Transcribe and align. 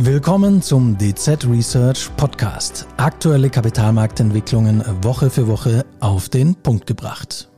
Willkommen 0.00 0.62
zum 0.62 0.96
DZ 0.96 1.44
Research 1.44 2.08
Podcast. 2.16 2.86
Aktuelle 2.98 3.50
Kapitalmarktentwicklungen 3.50 4.84
Woche 5.02 5.28
für 5.28 5.48
Woche 5.48 5.84
auf 5.98 6.28
den 6.28 6.54
Punkt 6.54 6.86
gebracht. 6.86 7.50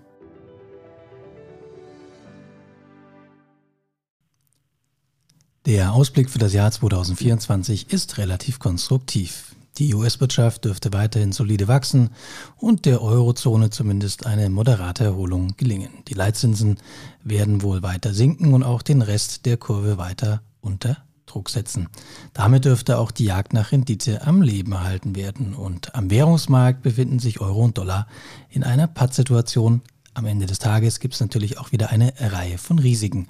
Der 5.66 5.92
Ausblick 5.92 6.30
für 6.30 6.38
das 6.38 6.54
Jahr 6.54 6.72
2024 6.72 7.92
ist 7.92 8.16
relativ 8.16 8.58
konstruktiv. 8.58 9.54
Die 9.76 9.94
US-Wirtschaft 9.94 10.64
dürfte 10.64 10.94
weiterhin 10.94 11.32
solide 11.32 11.68
wachsen 11.68 12.08
und 12.56 12.86
der 12.86 13.02
Eurozone 13.02 13.68
zumindest 13.68 14.24
eine 14.24 14.48
moderate 14.48 15.04
Erholung 15.04 15.58
gelingen. 15.58 15.90
Die 16.08 16.14
Leitzinsen 16.14 16.78
werden 17.22 17.60
wohl 17.60 17.82
weiter 17.82 18.14
sinken 18.14 18.54
und 18.54 18.62
auch 18.62 18.80
den 18.80 19.02
Rest 19.02 19.44
der 19.44 19.58
Kurve 19.58 19.98
weiter 19.98 20.40
unter 20.62 20.96
Druck 21.30 21.50
setzen. 21.50 21.88
Damit 22.34 22.64
dürfte 22.64 22.98
auch 22.98 23.10
die 23.10 23.24
Jagd 23.24 23.52
nach 23.52 23.72
Rendite 23.72 24.26
am 24.26 24.42
Leben 24.42 24.72
erhalten 24.72 25.16
werden. 25.16 25.54
Und 25.54 25.94
am 25.94 26.10
Währungsmarkt 26.10 26.82
befinden 26.82 27.18
sich 27.18 27.40
Euro 27.40 27.64
und 27.64 27.78
Dollar 27.78 28.06
in 28.48 28.64
einer 28.64 28.86
Pattsituation. 28.86 29.82
Am 30.14 30.26
Ende 30.26 30.46
des 30.46 30.58
Tages 30.58 31.00
gibt 31.00 31.14
es 31.14 31.20
natürlich 31.20 31.58
auch 31.58 31.72
wieder 31.72 31.90
eine 31.90 32.12
Reihe 32.18 32.58
von 32.58 32.78
Risiken. 32.78 33.28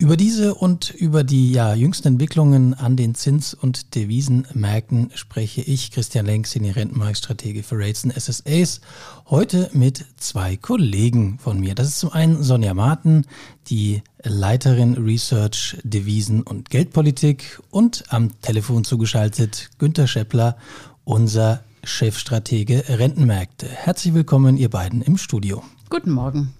Über 0.00 0.16
diese 0.16 0.54
und 0.54 0.90
über 0.90 1.24
die 1.24 1.50
ja, 1.50 1.74
jüngsten 1.74 2.06
Entwicklungen 2.06 2.72
an 2.72 2.94
den 2.94 3.16
Zins- 3.16 3.52
und 3.52 3.96
Devisenmärkten 3.96 5.10
spreche 5.16 5.60
ich, 5.60 5.90
Christian 5.90 6.24
Lenk, 6.24 6.46
Senior 6.46 6.76
Rentenmarktstratege 6.76 7.64
für 7.64 7.80
Rates 7.80 8.04
und 8.04 8.12
SSAs, 8.12 8.80
heute 9.28 9.68
mit 9.72 10.04
zwei 10.16 10.56
Kollegen 10.56 11.40
von 11.40 11.58
mir. 11.58 11.74
Das 11.74 11.88
ist 11.88 11.98
zum 11.98 12.12
einen 12.12 12.44
Sonja 12.44 12.74
Marten, 12.74 13.26
die 13.66 14.04
Leiterin 14.22 14.94
Research, 14.94 15.76
Devisen 15.82 16.44
und 16.44 16.70
Geldpolitik 16.70 17.60
und 17.72 18.04
am 18.10 18.40
Telefon 18.40 18.84
zugeschaltet 18.84 19.68
Günter 19.78 20.06
Scheppler, 20.06 20.56
unser 21.02 21.64
Chefstratege 21.82 22.84
Rentenmärkte. 22.88 23.66
Herzlich 23.66 24.14
willkommen, 24.14 24.58
ihr 24.58 24.70
beiden 24.70 25.02
im 25.02 25.16
Studio. 25.16 25.64
Guten 25.90 26.12
Morgen. 26.12 26.54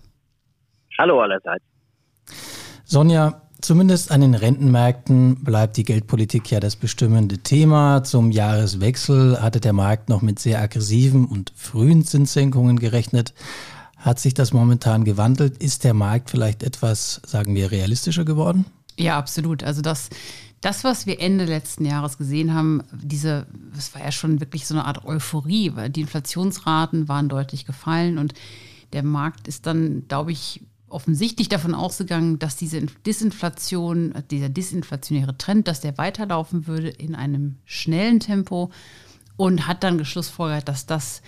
Hallo 0.98 1.20
allerseits. 1.20 1.77
Sonja, 2.90 3.42
zumindest 3.60 4.10
an 4.10 4.22
den 4.22 4.32
Rentenmärkten 4.34 5.44
bleibt 5.44 5.76
die 5.76 5.84
Geldpolitik 5.84 6.50
ja 6.50 6.58
das 6.58 6.74
bestimmende 6.74 7.36
Thema. 7.36 8.02
Zum 8.02 8.30
Jahreswechsel 8.30 9.42
hatte 9.42 9.60
der 9.60 9.74
Markt 9.74 10.08
noch 10.08 10.22
mit 10.22 10.38
sehr 10.38 10.62
aggressiven 10.62 11.26
und 11.26 11.52
frühen 11.54 12.06
Zinssenkungen 12.06 12.78
gerechnet. 12.78 13.34
Hat 13.98 14.18
sich 14.18 14.32
das 14.32 14.54
momentan 14.54 15.04
gewandelt? 15.04 15.58
Ist 15.58 15.84
der 15.84 15.92
Markt 15.92 16.30
vielleicht 16.30 16.62
etwas, 16.62 17.20
sagen 17.26 17.54
wir, 17.54 17.70
realistischer 17.70 18.24
geworden? 18.24 18.64
Ja, 18.96 19.18
absolut. 19.18 19.62
Also 19.64 19.82
das, 19.82 20.08
das, 20.62 20.82
was 20.82 21.04
wir 21.04 21.20
Ende 21.20 21.44
letzten 21.44 21.84
Jahres 21.84 22.16
gesehen 22.16 22.54
haben, 22.54 22.82
diese, 22.90 23.46
das 23.74 23.94
war 23.94 24.02
ja 24.02 24.12
schon 24.12 24.40
wirklich 24.40 24.66
so 24.66 24.72
eine 24.72 24.86
Art 24.86 25.04
Euphorie, 25.04 25.72
weil 25.74 25.90
die 25.90 26.00
Inflationsraten 26.00 27.06
waren 27.06 27.28
deutlich 27.28 27.66
gefallen 27.66 28.16
und 28.16 28.32
der 28.94 29.02
Markt 29.02 29.46
ist 29.46 29.66
dann, 29.66 30.04
glaube 30.08 30.32
ich, 30.32 30.62
offensichtlich 30.88 31.48
davon 31.48 31.74
ausgegangen, 31.74 32.38
dass 32.38 32.56
diese 32.56 32.80
Disinflation, 33.06 34.14
dieser 34.30 34.48
disinflationäre 34.48 35.36
Trend, 35.36 35.68
dass 35.68 35.80
der 35.80 35.98
weiterlaufen 35.98 36.66
würde 36.66 36.88
in 36.88 37.14
einem 37.14 37.56
schnellen 37.64 38.20
Tempo 38.20 38.70
und 39.36 39.66
hat 39.66 39.84
dann 39.84 39.98
geschlussfolgert, 39.98 40.68
dass 40.68 40.86
das 40.86 41.22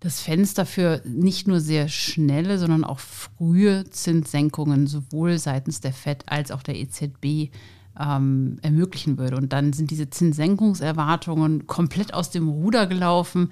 das 0.00 0.20
Fenster 0.20 0.64
für 0.64 1.02
nicht 1.04 1.48
nur 1.48 1.60
sehr 1.60 1.88
schnelle, 1.88 2.58
sondern 2.58 2.84
auch 2.84 3.00
frühe 3.00 3.84
Zinssenkungen 3.90 4.86
sowohl 4.86 5.38
seitens 5.38 5.80
der 5.80 5.92
FED 5.92 6.24
als 6.26 6.52
auch 6.52 6.62
der 6.62 6.76
EZB 6.76 7.50
ähm, 7.98 8.58
ermöglichen 8.62 9.18
würde. 9.18 9.36
Und 9.36 9.52
dann 9.52 9.72
sind 9.72 9.90
diese 9.90 10.08
Zinssenkungserwartungen 10.08 11.66
komplett 11.66 12.14
aus 12.14 12.30
dem 12.30 12.48
Ruder 12.48 12.86
gelaufen. 12.86 13.50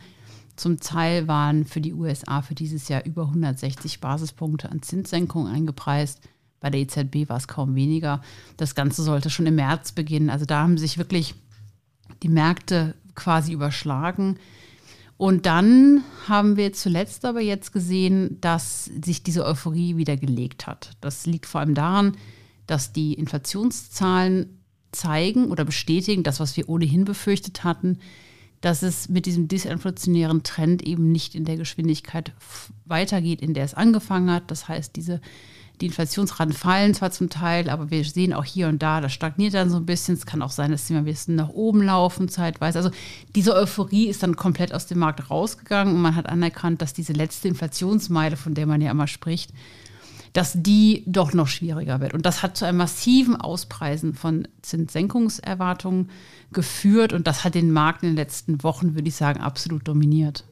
Zum 0.56 0.80
Teil 0.80 1.28
waren 1.28 1.66
für 1.66 1.80
die 1.80 1.92
USA 1.92 2.42
für 2.42 2.54
dieses 2.54 2.88
Jahr 2.88 3.04
über 3.04 3.22
160 3.24 4.00
Basispunkte 4.00 4.70
an 4.70 4.82
Zinssenkung 4.82 5.46
eingepreist. 5.46 6.20
Bei 6.60 6.70
der 6.70 6.80
EZB 6.80 7.28
war 7.28 7.36
es 7.36 7.46
kaum 7.48 7.74
weniger. 7.74 8.22
Das 8.56 8.74
Ganze 8.74 9.02
sollte 9.02 9.28
schon 9.28 9.46
im 9.46 9.56
März 9.56 9.92
beginnen. 9.92 10.30
Also 10.30 10.46
da 10.46 10.62
haben 10.62 10.78
sich 10.78 10.96
wirklich 10.96 11.34
die 12.22 12.28
Märkte 12.28 12.94
quasi 13.14 13.52
überschlagen. 13.52 14.38
Und 15.18 15.46
dann 15.46 16.02
haben 16.28 16.56
wir 16.56 16.72
zuletzt 16.72 17.24
aber 17.24 17.40
jetzt 17.40 17.72
gesehen, 17.72 18.38
dass 18.40 18.86
sich 19.02 19.22
diese 19.22 19.44
Euphorie 19.44 19.96
wieder 19.96 20.16
gelegt 20.16 20.66
hat. 20.66 20.90
Das 21.00 21.26
liegt 21.26 21.46
vor 21.46 21.60
allem 21.60 21.74
daran, 21.74 22.16
dass 22.66 22.92
die 22.92 23.14
Inflationszahlen 23.14 24.60
zeigen 24.92 25.50
oder 25.50 25.64
bestätigen, 25.64 26.22
das, 26.22 26.40
was 26.40 26.56
wir 26.56 26.68
ohnehin 26.68 27.04
befürchtet 27.04 27.64
hatten, 27.64 27.98
dass 28.60 28.82
es 28.82 29.08
mit 29.08 29.26
diesem 29.26 29.48
disinflationären 29.48 30.42
Trend 30.42 30.82
eben 30.82 31.12
nicht 31.12 31.34
in 31.34 31.44
der 31.44 31.56
Geschwindigkeit 31.56 32.32
weitergeht, 32.84 33.40
in 33.40 33.54
der 33.54 33.64
es 33.64 33.74
angefangen 33.74 34.30
hat. 34.30 34.50
Das 34.50 34.68
heißt, 34.68 34.96
diese, 34.96 35.20
die 35.80 35.86
Inflationsraten 35.86 36.54
fallen 36.54 36.94
zwar 36.94 37.10
zum 37.10 37.28
Teil, 37.28 37.68
aber 37.68 37.90
wir 37.90 38.04
sehen 38.04 38.32
auch 38.32 38.44
hier 38.44 38.68
und 38.68 38.82
da, 38.82 39.00
das 39.00 39.12
stagniert 39.12 39.54
dann 39.54 39.70
so 39.70 39.76
ein 39.76 39.86
bisschen. 39.86 40.14
Es 40.14 40.26
kann 40.26 40.42
auch 40.42 40.50
sein, 40.50 40.70
dass 40.70 40.86
sie 40.86 40.94
mal 40.94 41.00
ein 41.00 41.04
bisschen 41.04 41.36
nach 41.36 41.50
oben 41.50 41.82
laufen, 41.82 42.28
zeitweise. 42.28 42.78
Also 42.78 42.90
diese 43.34 43.54
Euphorie 43.54 44.08
ist 44.08 44.22
dann 44.22 44.36
komplett 44.36 44.72
aus 44.72 44.86
dem 44.86 44.98
Markt 44.98 45.30
rausgegangen 45.30 45.94
und 45.94 46.00
man 46.00 46.16
hat 46.16 46.26
anerkannt, 46.26 46.80
dass 46.80 46.94
diese 46.94 47.12
letzte 47.12 47.48
Inflationsmeile, 47.48 48.36
von 48.36 48.54
der 48.54 48.66
man 48.66 48.80
ja 48.80 48.90
immer 48.90 49.06
spricht, 49.06 49.52
dass 50.36 50.52
die 50.54 51.02
doch 51.06 51.32
noch 51.32 51.48
schwieriger 51.48 52.00
wird. 52.00 52.12
Und 52.12 52.26
das 52.26 52.42
hat 52.42 52.58
zu 52.58 52.66
einem 52.66 52.76
massiven 52.76 53.36
Auspreisen 53.36 54.12
von 54.12 54.46
Zinssenkungserwartungen 54.60 56.10
geführt 56.52 57.14
und 57.14 57.26
das 57.26 57.42
hat 57.42 57.54
den 57.54 57.72
Markt 57.72 58.02
in 58.02 58.10
den 58.10 58.16
letzten 58.16 58.62
Wochen, 58.62 58.94
würde 58.94 59.08
ich 59.08 59.16
sagen, 59.16 59.40
absolut 59.40 59.88
dominiert. 59.88 60.44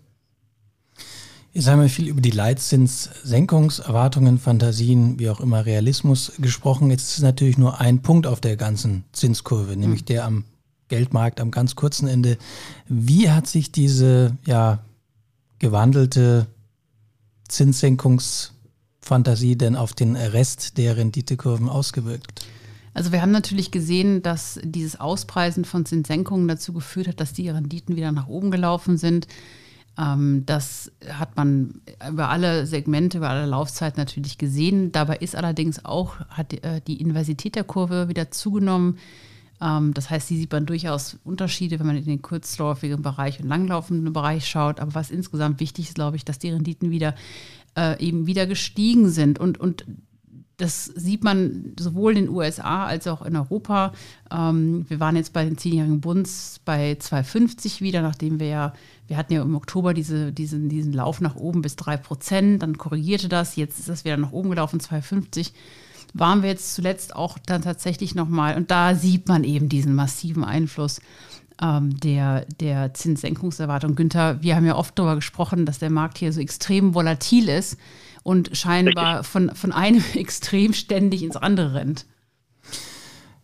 Jetzt 1.53 1.69
haben 1.69 1.83
wir 1.83 1.91
viel 1.91 2.09
über 2.09 2.23
die 2.23 2.31
Leitzinssenkungserwartungen, 2.31 4.39
Fantasien, 4.39 5.19
wie 5.19 5.29
auch 5.29 5.41
immer 5.41 5.67
Realismus 5.67 6.33
gesprochen. 6.39 6.91
Jetzt 6.91 7.19
ist 7.19 7.23
natürlich 7.23 7.59
nur 7.59 7.79
ein 7.79 8.01
Punkt 8.01 8.27
auf 8.27 8.41
der 8.41 8.57
ganzen 8.57 9.05
Zinskurve, 9.13 9.77
nämlich 9.77 10.01
mhm. 10.01 10.07
der 10.07 10.25
am 10.25 10.45
Geldmarkt 10.89 11.43
am 11.43 11.51
ganz 11.51 11.77
kurzen 11.77 12.09
Ende. 12.09 12.39
Wie 12.89 13.31
hat 13.31 13.47
sich 13.47 13.71
diese 13.71 14.39
ja 14.47 14.79
gewandelte 15.59 16.47
Zinssenkungs 17.49 18.54
Fantasie 19.05 19.57
denn 19.57 19.77
auf 19.77 19.93
den 19.93 20.17
Rest 20.17 20.79
der 20.79 20.97
Renditekurven 20.97 21.69
ausgewirkt? 21.69 22.47
Also 22.95 23.11
wir 23.11 23.21
haben 23.23 23.33
natürlich 23.33 23.73
gesehen, 23.73 24.23
dass 24.23 24.61
dieses 24.63 25.01
Auspreisen 25.01 25.65
von 25.65 25.85
Zinssenkungen 25.85 26.47
dazu 26.47 26.73
geführt 26.73 27.09
hat, 27.09 27.21
dass 27.21 27.33
die 27.33 27.49
Renditen 27.49 27.97
wieder 27.97 28.13
nach 28.13 28.29
oben 28.29 28.53
gelaufen 28.53 28.97
sind. 28.97 29.27
Ähm, 29.99 30.45
das 30.47 30.93
hat 31.09 31.37
man 31.37 31.81
über 32.09 32.29
alle 32.29 32.67
Segmente, 32.67 33.19
über 33.19 33.31
alle 33.31 33.47
Laufzeiten 33.47 34.01
natürlich 34.01 34.39
gesehen. 34.39 34.93
Dabei 34.93 35.17
ist 35.17 35.37
allerdings 35.37 35.85
auch, 35.85 36.21
hat 36.29 36.53
äh, 36.53 36.81
die 36.87 37.01
Inversität 37.01 37.57
der 37.57 37.65
Kurve 37.65 38.09
wieder 38.09 38.31
zugenommen. 38.31 38.99
Ähm, 39.61 39.95
das 39.95 40.11
heißt, 40.11 40.29
hier 40.29 40.39
sieht 40.39 40.53
man 40.53 40.67
durchaus 40.67 41.19
Unterschiede, 41.25 41.79
wenn 41.79 41.87
man 41.87 41.97
in 41.97 42.05
den 42.05 42.23
kurzläufigen 42.23 43.03
Bereich 43.03 43.41
und 43.41 43.49
langlaufenden 43.49 44.13
Bereich 44.13 44.47
schaut. 44.47 44.81
Aber 44.81 44.95
was 44.95 45.11
insgesamt 45.11 45.61
wichtig 45.61 45.89
ist, 45.89 45.95
glaube 45.95 46.17
ich, 46.17 46.25
dass 46.25 46.39
die 46.39 46.51
Renditen 46.51 46.91
wieder 46.91 47.15
äh, 47.77 48.03
eben 48.05 48.27
wieder 48.27 48.47
gestiegen 48.47 49.09
sind. 49.09 49.39
Und, 49.39 49.59
und 49.59 49.85
das 50.57 50.85
sieht 50.85 51.25
man 51.25 51.75
sowohl 51.79 52.17
in 52.17 52.27
den 52.27 52.35
USA 52.35 52.87
als 52.87 53.07
auch 53.07 53.23
in 53.23 53.37
Europa. 53.37 53.93
Ähm, 54.31 54.87
wir 54.89 55.01
waren 55.01 55.17
jetzt 55.17 55.33
bei 55.33 55.45
den 55.45 55.59
zehnjährigen 55.59 56.01
Bunds 56.01 56.61
bei 56.65 56.93
2,50 56.93 57.81
wieder, 57.81 58.03
nachdem 58.03 58.39
wir 58.39 58.47
ja, 58.47 58.73
wir 59.09 59.17
hatten 59.17 59.33
ja 59.33 59.43
im 59.43 59.57
Oktober 59.57 59.95
diese, 59.95 60.33
diesen, 60.33 60.69
diesen 60.69 60.93
Lauf 60.93 61.21
nach 61.21 61.35
oben 61.35 61.63
bis 61.63 61.77
3 61.77 61.97
Prozent, 61.97 62.63
dann 62.63 62.79
korrigierte 62.79 63.29
das, 63.29 63.57
jetzt 63.57 63.81
ist 63.81 63.89
das 63.89 64.05
wieder 64.05 64.17
nach 64.17 64.33
oben 64.33 64.51
gelaufen, 64.51 64.81
2,50. 64.81 65.51
Waren 66.13 66.43
wir 66.43 66.51
jetzt 66.51 66.75
zuletzt 66.75 67.17
auch 67.17 67.39
dann 67.39 67.63
tatsächlich 67.63 68.15
nochmal, 68.15 68.57
und 68.57 68.71
da 68.71 68.95
sieht 68.95 69.27
man 69.27 69.43
eben 69.43 69.69
diesen 69.69 69.97
massiven 69.97 70.45
Einfluss 70.45 71.01
ähm, 71.61 71.99
der, 72.01 72.47
der 72.61 72.95
Zinssenkungserwartung. 72.95 73.95
Günther, 73.95 74.43
wir 74.43 74.57
haben 74.57 74.67
ja 74.67 74.77
oft 74.77 74.99
darüber 74.99 75.17
gesprochen, 75.17 75.67
dass 75.67 75.79
der 75.79 75.91
Markt 75.91 76.19
hier 76.19 76.33
so 76.33 76.41
extrem 76.41 76.95
volatil 76.95 77.49
ist 77.49 77.77
und 78.23 78.57
scheinbar 78.57 79.25
von, 79.25 79.55
von 79.55 79.73
einem 79.73 80.03
Extrem 80.15 80.73
ständig 80.73 81.23
ins 81.23 81.37
andere 81.37 81.75
rennt. 81.75 82.07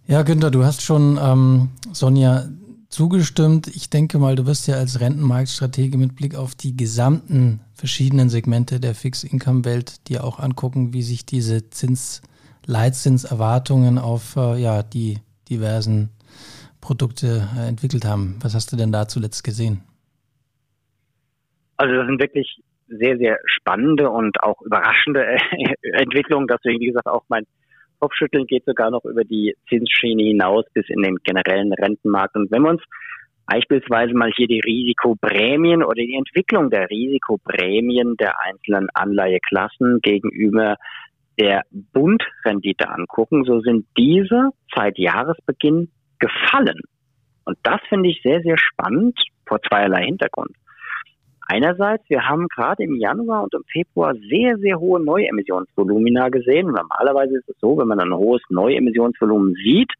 Ja, 0.07 0.23
Günther, 0.23 0.51
du 0.51 0.65
hast 0.65 0.83
schon 0.83 1.19
ähm, 1.23 1.69
Sonja 1.93 2.49
zugestimmt. 2.89 3.69
Ich 3.69 3.91
denke 3.91 4.19
mal, 4.19 4.35
du 4.35 4.47
wirst 4.47 4.67
ja 4.67 4.77
als 4.77 5.01
Rentenmarktstratege 5.01 5.97
mit 5.97 6.17
Blick 6.17 6.35
auf 6.35 6.57
die 6.57 6.77
gesamten 6.77 7.61
verschiedenen 7.73 8.29
Segmente 8.29 8.81
der 8.81 8.95
Fixed-Income-Welt 8.95 10.09
dir 10.09 10.25
auch 10.25 10.41
angucken, 10.41 10.93
wie 10.93 11.03
sich 11.03 11.25
diese 11.25 11.71
Zins, 11.71 12.23
Leitzinserwartungen 12.67 13.99
auf 13.99 14.35
äh, 14.37 14.61
ja, 14.61 14.83
die 14.83 15.19
diversen 15.49 16.11
Produkte 16.81 17.49
äh, 17.57 17.69
entwickelt 17.69 18.05
haben. 18.05 18.39
Was 18.43 18.55
hast 18.55 18.73
du 18.73 18.77
denn 18.77 18.93
da 18.93 19.07
zuletzt 19.07 19.45
gesehen? 19.45 19.83
Also 21.77 21.95
das 21.95 22.07
sind 22.07 22.21
wirklich 22.21 22.61
sehr, 22.89 23.17
sehr 23.17 23.39
spannende 23.47 24.11
und 24.11 24.43
auch 24.43 24.61
überraschende 24.63 25.25
Entwicklungen. 25.83 26.47
Deswegen, 26.47 26.81
wie 26.81 26.89
gesagt, 26.89 27.07
auch 27.07 27.25
mein 27.29 27.45
Kopfschütteln 28.01 28.47
geht 28.47 28.65
sogar 28.65 28.91
noch 28.91 29.05
über 29.05 29.25
die 29.25 29.55
Zinsschiene 29.69 30.23
hinaus 30.25 30.65
bis 30.73 30.89
in 30.89 31.03
den 31.03 31.17
generellen 31.23 31.73
Rentenmarkt. 31.73 32.35
Und 32.35 32.51
wenn 32.51 32.63
wir 32.63 32.71
uns 32.71 32.83
beispielsweise 33.47 34.15
mal 34.15 34.31
hier 34.35 34.47
die 34.47 34.61
Risikoprämien 34.61 35.83
oder 35.83 36.03
die 36.03 36.15
Entwicklung 36.15 36.71
der 36.71 36.89
Risikoprämien 36.89 38.17
der 38.17 38.35
einzelnen 38.45 38.89
Anleiheklassen 38.95 40.01
gegenüber 40.03 40.77
der 41.39 41.63
Bundrendite 41.71 42.89
angucken, 42.89 43.45
so 43.45 43.61
sind 43.61 43.87
diese 43.97 44.51
seit 44.75 44.99
Jahresbeginn 44.99 45.91
gefallen. 46.21 46.81
Und 47.45 47.59
das 47.63 47.81
finde 47.89 48.11
ich 48.11 48.21
sehr, 48.23 48.41
sehr 48.43 48.57
spannend 48.59 49.19
vor 49.47 49.61
zweierlei 49.63 50.05
Hintergrund. 50.05 50.53
Einerseits, 51.49 52.09
wir 52.09 52.29
haben 52.29 52.47
gerade 52.47 52.85
im 52.85 52.95
Januar 52.95 53.43
und 53.43 53.55
im 53.55 53.65
Februar 53.65 54.15
sehr, 54.31 54.57
sehr 54.59 54.79
hohe 54.79 55.03
Neuemissionsvolumina 55.03 56.29
gesehen. 56.29 56.69
Normalerweise 56.69 57.39
ist 57.39 57.49
es 57.49 57.57
so, 57.61 57.77
wenn 57.77 57.89
man 57.89 57.99
ein 57.99 58.15
hohes 58.15 58.43
Neuemissionsvolumen 58.51 59.55
sieht, 59.55 59.93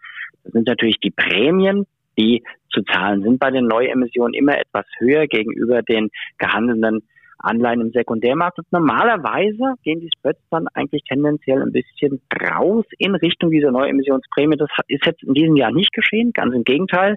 das 0.45 0.53
sind 0.53 0.69
natürlich 0.69 0.99
die 1.01 1.11
Prämien, 1.11 1.87
die 2.17 2.45
zu 2.71 2.83
zahlen 2.83 3.23
sind 3.23 3.41
bei 3.41 3.51
den 3.51 3.67
Neuemissionen 3.67 4.35
immer 4.35 4.59
etwas 4.59 4.87
höher 4.99 5.27
gegenüber 5.27 5.83
den 5.83 6.11
gehandelnden 6.39 7.03
Anleihen 7.43 7.81
im 7.81 7.91
Sekundärmarkt. 7.91 8.59
Und 8.59 8.73
normalerweise 8.73 9.75
gehen 9.83 10.01
die 10.01 10.11
Spreads 10.17 10.41
dann 10.51 10.69
eigentlich 10.75 11.03
tendenziell 11.05 11.63
ein 11.63 11.73
bisschen 11.73 12.21
raus 12.51 12.85
in 12.99 13.15
Richtung 13.15 13.51
dieser 13.51 13.71
Neuemissionsprämie. 13.71 14.57
Das 14.57 14.71
ist 14.89 15.07
jetzt 15.07 15.23
in 15.23 15.35
diesem 15.35 15.57
Jahr 15.57 15.73
nicht 15.73 15.93
geschehen, 15.93 16.33
ganz 16.33 16.55
im 16.55 16.65
Gegenteil. 16.65 17.17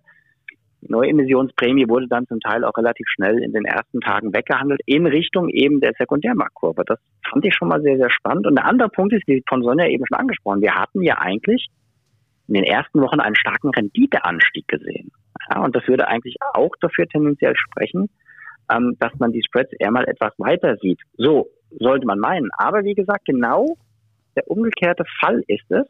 Die 0.81 0.91
Neuemissionsprämie 0.91 1.87
wurde 1.87 2.07
dann 2.07 2.27
zum 2.27 2.39
Teil 2.41 2.65
auch 2.65 2.77
relativ 2.77 3.07
schnell 3.07 3.41
in 3.41 3.53
den 3.53 3.63
ersten 3.63 4.01
Tagen 4.01 4.33
weggehandelt 4.33 4.81
in 4.85 5.05
Richtung 5.05 5.49
eben 5.49 5.79
der 5.79 5.93
Sekundärmarktkurve. 5.97 6.83
Das 6.85 6.99
fand 7.29 7.45
ich 7.45 7.55
schon 7.55 7.69
mal 7.69 7.81
sehr, 7.81 7.97
sehr 7.97 8.09
spannend. 8.09 8.47
Und 8.47 8.55
der 8.55 8.65
andere 8.65 8.89
Punkt 8.89 9.13
ist, 9.13 9.27
wie 9.27 9.43
von 9.47 9.63
Sonja 9.63 9.87
eben 9.87 10.05
schon 10.05 10.19
angesprochen, 10.19 10.61
wir 10.61 10.75
hatten 10.75 11.01
ja 11.01 11.19
eigentlich 11.19 11.67
in 12.47 12.55
den 12.55 12.63
ersten 12.65 13.01
Wochen 13.01 13.21
einen 13.21 13.35
starken 13.35 13.69
Renditeanstieg 13.69 14.67
gesehen. 14.67 15.11
Ja, 15.49 15.61
und 15.61 15.75
das 15.75 15.87
würde 15.87 16.07
eigentlich 16.07 16.35
auch 16.53 16.71
dafür 16.81 17.07
tendenziell 17.07 17.55
sprechen, 17.55 18.09
ähm, 18.71 18.95
dass 18.99 19.13
man 19.19 19.31
die 19.31 19.43
Spreads 19.43 19.71
eher 19.79 19.91
mal 19.91 20.05
etwas 20.05 20.33
weiter 20.37 20.77
sieht. 20.77 20.99
So 21.17 21.47
sollte 21.79 22.05
man 22.05 22.19
meinen. 22.19 22.49
Aber 22.57 22.83
wie 22.83 22.93
gesagt, 22.93 23.25
genau 23.25 23.77
der 24.35 24.49
umgekehrte 24.49 25.03
Fall 25.19 25.43
ist 25.47 25.69
es. 25.69 25.85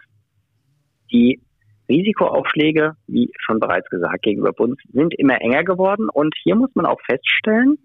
Die 1.12 1.42
Risikoaufschläge, 1.90 2.94
wie 3.08 3.31
schon 3.40 3.60
bereits 3.60 3.90
gesagt, 3.90 4.24
gegenüber 4.24 4.54
Bund 4.54 4.80
sind 4.92 5.14
immer 5.18 5.42
enger 5.42 5.64
geworden. 5.64 6.10
Und 6.12 6.34
hier 6.44 6.56
muss 6.56 6.74
man 6.75 6.86
auch 6.86 7.00
feststellen, 7.02 7.78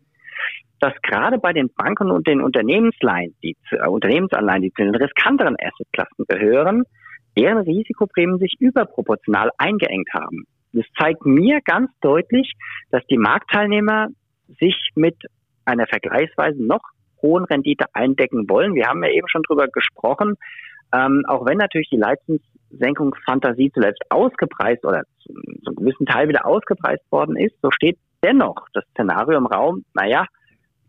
dass 0.81 0.95
gerade 1.03 1.39
bei 1.39 1.53
den 1.53 1.71
Banken 1.75 2.11
und 2.11 2.27
den 2.27 2.41
Unternehmensleihen, 2.41 3.35
die, 3.43 3.57
äh, 3.71 3.89
Unternehmensanleihen, 3.89 4.63
die 4.63 4.73
zu 4.73 4.85
den 4.85 4.95
riskanteren 4.95 5.57
Assetklassen 5.61 6.25
gehören, 6.29 6.85
deren 7.37 7.59
Risikoprämien 7.59 8.39
sich 8.39 8.55
überproportional 8.61 9.51
eingeengt 9.59 10.09
haben. 10.13 10.45
Das 10.73 10.85
zeigt 10.99 11.25
mir 11.25 11.61
ganz 11.65 11.91
deutlich, 12.01 12.53
dass 12.91 13.05
die 13.07 13.19
Marktteilnehmer 13.19 14.09
sich 14.61 14.91
mit 14.95 15.17
einer 15.65 15.87
vergleichsweise 15.87 16.63
noch 16.63 16.83
hohen 17.23 17.45
Rendite 17.45 17.87
eindecken 17.93 18.49
wollen. 18.49 18.75
Wir 18.75 18.87
haben 18.87 19.03
ja 19.03 19.11
eben 19.11 19.29
schon 19.29 19.43
drüber 19.43 19.69
gesprochen, 19.69 20.37
ähm, 20.95 21.25
auch 21.27 21.45
wenn 21.45 21.59
natürlich 21.59 21.91
die 21.91 21.99
Leistungssenkungsfantasie 21.99 23.71
zuletzt 23.73 24.03
ausgepreist 24.09 24.85
oder 24.85 25.03
zu, 25.21 25.35
zu 25.65 25.75
gewissen 25.75 26.07
Teil 26.07 26.29
wieder 26.29 26.47
ausgepreist 26.47 27.05
worden 27.11 27.37
ist, 27.37 27.55
so 27.63 27.71
steht 27.71 27.99
dennoch 28.23 28.67
das 28.73 28.85
Szenario 28.93 29.37
im 29.37 29.47
Raum, 29.47 29.85
naja, 29.95 30.27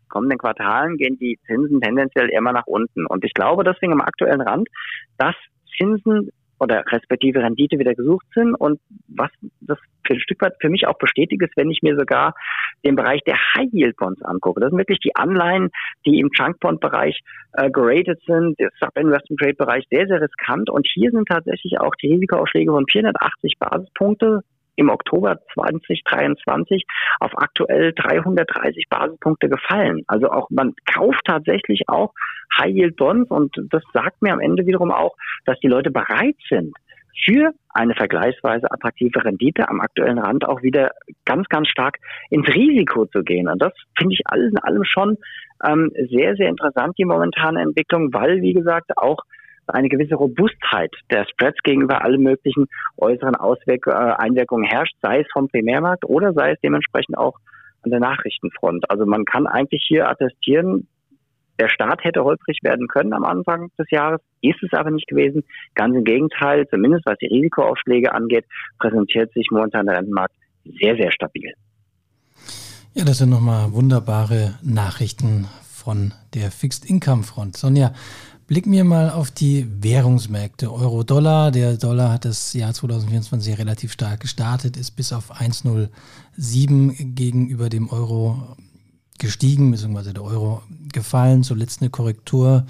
kommenden 0.08 0.40
Quartalen 0.40 0.98
gehen 0.98 1.20
die 1.20 1.38
Zinsen 1.46 1.82
tendenziell 1.82 2.30
immer 2.30 2.52
nach 2.52 2.66
unten. 2.66 3.06
Und 3.06 3.24
ich 3.24 3.34
glaube 3.34 3.64
deswegen 3.64 3.94
am 3.94 4.02
aktuellen 4.02 4.42
Rand, 4.42 4.68
dass 5.18 5.36
Zinsen 5.78 6.30
oder 6.60 6.84
respektive 6.88 7.42
Rendite 7.42 7.80
wieder 7.80 7.96
gesucht 7.96 8.26
sind. 8.36 8.54
Und 8.56 8.80
was 9.08 9.32
das 9.62 9.78
für 10.06 10.14
ein 10.14 10.20
Stück 10.20 10.42
weit 10.42 10.54
für 10.60 10.70
mich 10.70 10.88
auch 10.88 10.98
bestätigt 10.98 11.42
ist, 11.42 11.56
wenn 11.56 11.72
ich 11.72 11.82
mir 11.82 11.96
sogar 11.98 12.36
den 12.86 12.96
Bereich 12.96 13.22
der 13.26 13.38
High 13.56 13.72
Yield 13.72 13.96
Bonds 13.98 14.22
angucke. 14.22 14.60
Das 14.60 14.70
sind 14.70 14.78
wirklich 14.78 15.00
die 15.00 15.16
Anleihen, 15.16 15.70
die 16.06 16.20
im 16.20 16.30
Junk 16.34 16.60
Bond 16.60 16.80
Bereich 16.80 17.22
äh, 17.54 17.70
geratet 17.70 18.22
sind, 18.26 18.60
der 18.60 18.72
Sub 18.80 18.98
Investment 18.98 19.40
Trade 19.40 19.56
Bereich 19.56 19.86
sehr 19.90 20.08
sehr 20.08 20.22
riskant. 20.22 20.70
Und 20.70 20.88
hier 20.92 21.12
sind 21.12 21.28
tatsächlich 21.28 21.80
auch 21.80 21.96
die 21.96 22.12
Risikoausschläge 22.12 22.72
von 22.72 22.86
480 22.88 23.54
Basispunkte 23.60 24.42
im 24.80 24.90
Oktober 24.90 25.40
2023 25.54 26.86
auf 27.20 27.31
aktuell 27.36 27.92
330 27.94 28.86
Basispunkte 28.90 29.50
gefallen. 29.50 30.04
Also 30.08 30.31
auch 30.31 30.50
man 30.50 30.74
kauft 30.92 31.26
tatsächlich 31.26 31.84
auch 31.88 32.14
High 32.58 32.74
Yield 32.74 32.96
Bonds 32.96 33.30
und 33.30 33.56
das 33.72 33.84
sagt 33.94 34.22
mir 34.22 34.31
am 34.31 34.40
Ende 34.40 34.66
wiederum 34.66 34.92
auch, 34.92 35.16
dass 35.46 35.60
die 35.60 35.68
Leute 35.68 35.92
bereit 35.92 36.38
sind, 36.48 36.74
für 37.26 37.52
eine 37.74 37.94
vergleichsweise 37.94 38.72
attraktive 38.72 39.24
Rendite 39.26 39.68
am 39.68 39.81
aktuellen 39.81 40.20
Rand 40.20 40.48
auch 40.48 40.64
wieder 40.64 40.92
ganz, 41.25 41.50
ganz 41.50 41.68
stark 41.68 41.98
ins 42.30 42.48
Risiko 42.48 43.06
zu 43.08 43.24
gehen. 43.24 43.50
Und 43.50 43.62
das 43.62 43.74
finde 43.98 44.14
ich 44.14 44.22
alles 44.25 44.52
in 44.52 44.60
allem 44.60 44.86
schon 44.86 45.18
ähm, 45.66 45.92
sehr, 46.10 46.38
sehr 46.38 46.48
interessant, 46.48 46.98
die 46.98 47.04
momentane 47.04 47.62
Entwicklung, 47.62 48.14
weil, 48.14 48.42
wie 48.42 48.54
gesagt, 48.54 48.98
auch 48.98 49.18
eine 49.74 49.89
gewisse 49.89 50.16
Robustheit 50.16 50.94
der 51.10 51.25
Spreads 51.25 51.62
gegenüber 51.63 52.04
allen 52.04 52.21
möglichen 52.21 52.68
äußeren 52.98 53.36
Auswirk 53.36 53.88
äh, 53.88 53.92
Einwirkungen 53.92 54.66
herrscht, 54.66 54.95
sei 55.01 55.21
es 55.21 55.27
vom 55.31 55.48
Primärmarkt 55.48 56.06
oder 56.06 56.33
sei 56.33 56.51
es 56.51 56.60
dementsprechend 56.62 57.18
auch 57.18 57.38
an 57.81 57.92
der 57.92 58.00
Nachrichtenfront. 58.00 58.89
Also 58.89 59.06
man 59.06 59.25
kann 59.25 59.48
eigentlich 59.48 59.83
hier 59.88 60.10
attestieren, 60.10 60.88
der 61.60 61.69
Staat 61.69 62.04
hätte 62.04 62.24
holprig 62.24 62.60
werden 62.63 62.88
können 62.88 63.13
am 63.13 63.25
Anfang 63.25 63.69
des 63.77 63.89
Jahres, 63.92 64.21
ist 64.42 64.63
es 64.63 64.71
aber 64.71 64.92
nicht 64.92 65.07
gewesen. 65.07 65.44
Ganz 65.75 65.95
im 65.95 66.06
Gegenteil, 66.06 66.65
zumindest 66.69 67.06
was 67.06 67.18
die 67.18 67.27
Risikoaufschläge 67.27 68.13
angeht, 68.13 68.45
präsentiert 68.80 69.33
sich 69.33 69.48
momentan 69.51 69.86
der 69.86 69.98
Rentenmarkt 69.98 70.33
sehr, 70.80 70.95
sehr 70.95 71.12
stabil. 71.12 71.54
Ja, 72.94 73.04
das 73.06 73.19
sind 73.19 73.30
nochmal 73.30 73.74
wunderbare 73.74 74.56
Nachrichten 74.63 75.48
von 75.62 76.13
der 76.33 76.50
Fixed 76.51 76.89
Income 76.89 77.24
Front. 77.24 77.57
Sonja, 77.57 77.94
Blicken 78.50 78.72
wir 78.72 78.84
mal 78.84 79.12
auf 79.12 79.30
die 79.30 79.68
Währungsmärkte. 79.80 80.74
Euro-Dollar. 80.74 81.51
Der 81.51 81.78
Dollar 81.78 82.12
hat 82.12 82.25
das 82.25 82.51
Jahr 82.54 82.74
2024 82.74 83.60
relativ 83.60 83.92
stark 83.92 84.22
gestartet, 84.22 84.75
ist 84.75 84.96
bis 84.96 85.13
auf 85.13 85.40
1,07 85.40 87.13
gegenüber 87.13 87.69
dem 87.69 87.90
Euro 87.92 88.57
gestiegen, 89.19 89.69
beziehungsweise 89.69 90.16
der 90.16 90.24
Euro 90.24 90.63
gefallen. 90.92 91.44
Zuletzt 91.44 91.81
eine 91.81 91.92
Korrektur. 91.92 92.66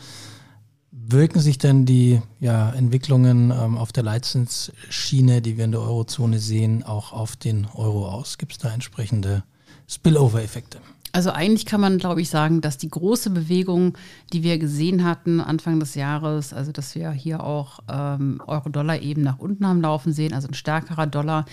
Wirken 0.91 1.39
sich 1.39 1.59
denn 1.59 1.85
die 1.85 2.21
ja, 2.41 2.71
Entwicklungen 2.71 3.49
ähm, 3.51 3.77
auf 3.77 3.93
der 3.93 4.03
Leitzinsschiene, 4.03 5.41
die 5.41 5.55
wir 5.55 5.63
in 5.63 5.71
der 5.71 5.79
Eurozone 5.79 6.39
sehen, 6.39 6.83
auch 6.83 7.13
auf 7.13 7.37
den 7.37 7.67
Euro 7.73 8.09
aus? 8.09 8.37
Gibt 8.37 8.51
es 8.51 8.57
da 8.57 8.69
entsprechende 8.73 9.45
Spillover-Effekte? 9.87 10.79
Also 11.11 11.31
eigentlich 11.31 11.65
kann 11.65 11.81
man, 11.81 11.97
glaube 11.97 12.21
ich, 12.21 12.29
sagen, 12.29 12.61
dass 12.61 12.77
die 12.77 12.89
große 12.89 13.31
Bewegung, 13.31 13.97
die 14.31 14.43
wir 14.43 14.59
gesehen 14.59 15.03
hatten 15.03 15.41
Anfang 15.41 15.79
des 15.79 15.95
Jahres, 15.95 16.53
also 16.53 16.71
dass 16.71 16.93
wir 16.93 17.09
hier 17.11 17.43
auch 17.43 17.79
ähm, 17.91 18.39
Euro-Dollar 18.45 19.01
eben 19.01 19.23
nach 19.23 19.39
unten 19.39 19.65
haben 19.65 19.81
laufen 19.81 20.13
sehen, 20.13 20.33
also 20.33 20.47
ein 20.47 20.53
stärkerer 20.53 21.07
Dollar, 21.07 21.45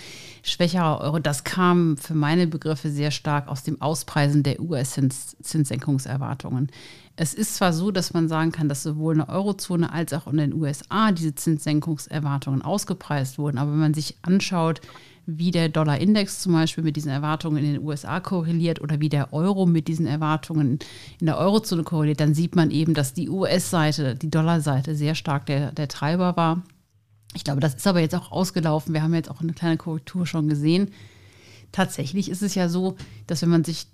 schwächerer 0.43 1.01
Euro, 1.01 1.17
das 1.19 1.43
kam 1.43 1.97
für 1.97 2.13
meine 2.13 2.45
Begriffe 2.45 2.91
sehr 2.91 3.09
stark 3.11 3.47
aus 3.47 3.63
dem 3.63 3.81
Auspreisen 3.81 4.43
der 4.43 4.61
US-Zinssenkungserwartungen. 4.61 6.67
Es 7.15 7.33
ist 7.33 7.55
zwar 7.55 7.73
so, 7.73 7.89
dass 7.89 8.13
man 8.13 8.27
sagen 8.27 8.51
kann, 8.51 8.69
dass 8.69 8.83
sowohl 8.83 9.13
in 9.13 9.19
der 9.19 9.29
Eurozone 9.29 9.91
als 9.91 10.13
auch 10.13 10.27
in 10.27 10.37
den 10.37 10.53
USA 10.53 11.11
diese 11.11 11.33
Zinssenkungserwartungen 11.33 12.61
ausgepreist 12.61 13.39
wurden, 13.39 13.57
aber 13.57 13.71
wenn 13.71 13.79
man 13.79 13.95
sich 13.95 14.17
anschaut, 14.21 14.81
wie 15.27 15.51
der 15.51 15.67
Dollar-Index 15.67 16.39
zum 16.39 16.53
Beispiel 16.53 16.85
mit 16.85 16.95
diesen 16.95 17.11
Erwartungen 17.11 17.57
in 17.57 17.73
den 17.73 17.83
USA 17.83 18.21
korreliert 18.21 18.79
oder 18.79 19.01
wie 19.01 19.09
der 19.09 19.33
Euro 19.33 19.65
mit 19.65 19.89
diesen 19.89 20.07
Erwartungen 20.07 20.79
in 21.19 21.25
der 21.25 21.37
Eurozone 21.37 21.83
korreliert, 21.83 22.21
dann 22.21 22.33
sieht 22.33 22.55
man 22.55 22.71
eben, 22.71 22.93
dass 22.93 23.13
die 23.13 23.29
US-Seite, 23.29 24.15
die 24.15 24.31
Dollar-Seite 24.31 24.95
sehr 24.95 25.15
stark 25.15 25.45
der, 25.45 25.73
der 25.73 25.89
Treiber 25.89 26.37
war. 26.37 26.63
Ich 27.35 27.43
glaube, 27.43 27.59
das 27.59 27.75
ist 27.75 27.85
aber 27.85 27.99
jetzt 27.99 28.15
auch 28.15 28.31
ausgelaufen. 28.31 28.93
Wir 28.93 29.03
haben 29.03 29.13
jetzt 29.13 29.29
auch 29.29 29.41
eine 29.41 29.51
kleine 29.51 29.75
Korrektur 29.75 30.25
schon 30.25 30.47
gesehen. 30.47 30.91
Tatsächlich 31.73 32.31
ist 32.31 32.41
es 32.41 32.55
ja 32.55 32.69
so, 32.69 32.95
dass 33.27 33.41
wenn 33.41 33.49
man 33.49 33.65
sich 33.65 33.87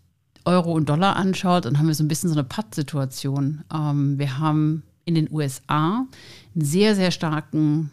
Euro 0.46 0.72
und 0.74 0.88
Dollar 0.88 1.16
anschaut, 1.16 1.66
dann 1.66 1.80
haben 1.80 1.88
wir 1.88 1.96
so 1.96 2.04
ein 2.04 2.08
bisschen 2.08 2.30
so 2.30 2.36
eine 2.36 2.44
Patt-Situation. 2.44 3.64
Ähm, 3.74 4.20
wir 4.20 4.38
haben 4.38 4.84
in 5.06 5.16
den 5.16 5.32
USA 5.32 6.06
einen 6.54 6.64
sehr, 6.64 6.96
sehr 6.96 7.10
starken 7.10 7.92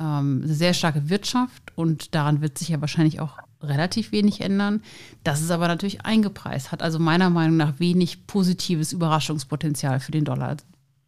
ähm, 0.00 0.42
eine 0.44 0.54
sehr 0.54 0.74
starke 0.74 1.08
Wirtschaft 1.08 1.72
und 1.74 2.14
daran 2.14 2.40
wird 2.40 2.58
sich 2.58 2.68
ja 2.68 2.80
wahrscheinlich 2.80 3.20
auch 3.20 3.38
relativ 3.62 4.12
wenig 4.12 4.40
ändern. 4.40 4.82
Das 5.24 5.40
ist 5.40 5.50
aber 5.50 5.68
natürlich 5.68 6.04
eingepreist, 6.04 6.72
hat 6.72 6.82
also 6.82 6.98
meiner 6.98 7.30
Meinung 7.30 7.56
nach 7.56 7.78
wenig 7.78 8.26
positives 8.26 8.92
Überraschungspotenzial 8.92 10.00
für 10.00 10.12
den 10.12 10.24
Dollar. 10.24 10.56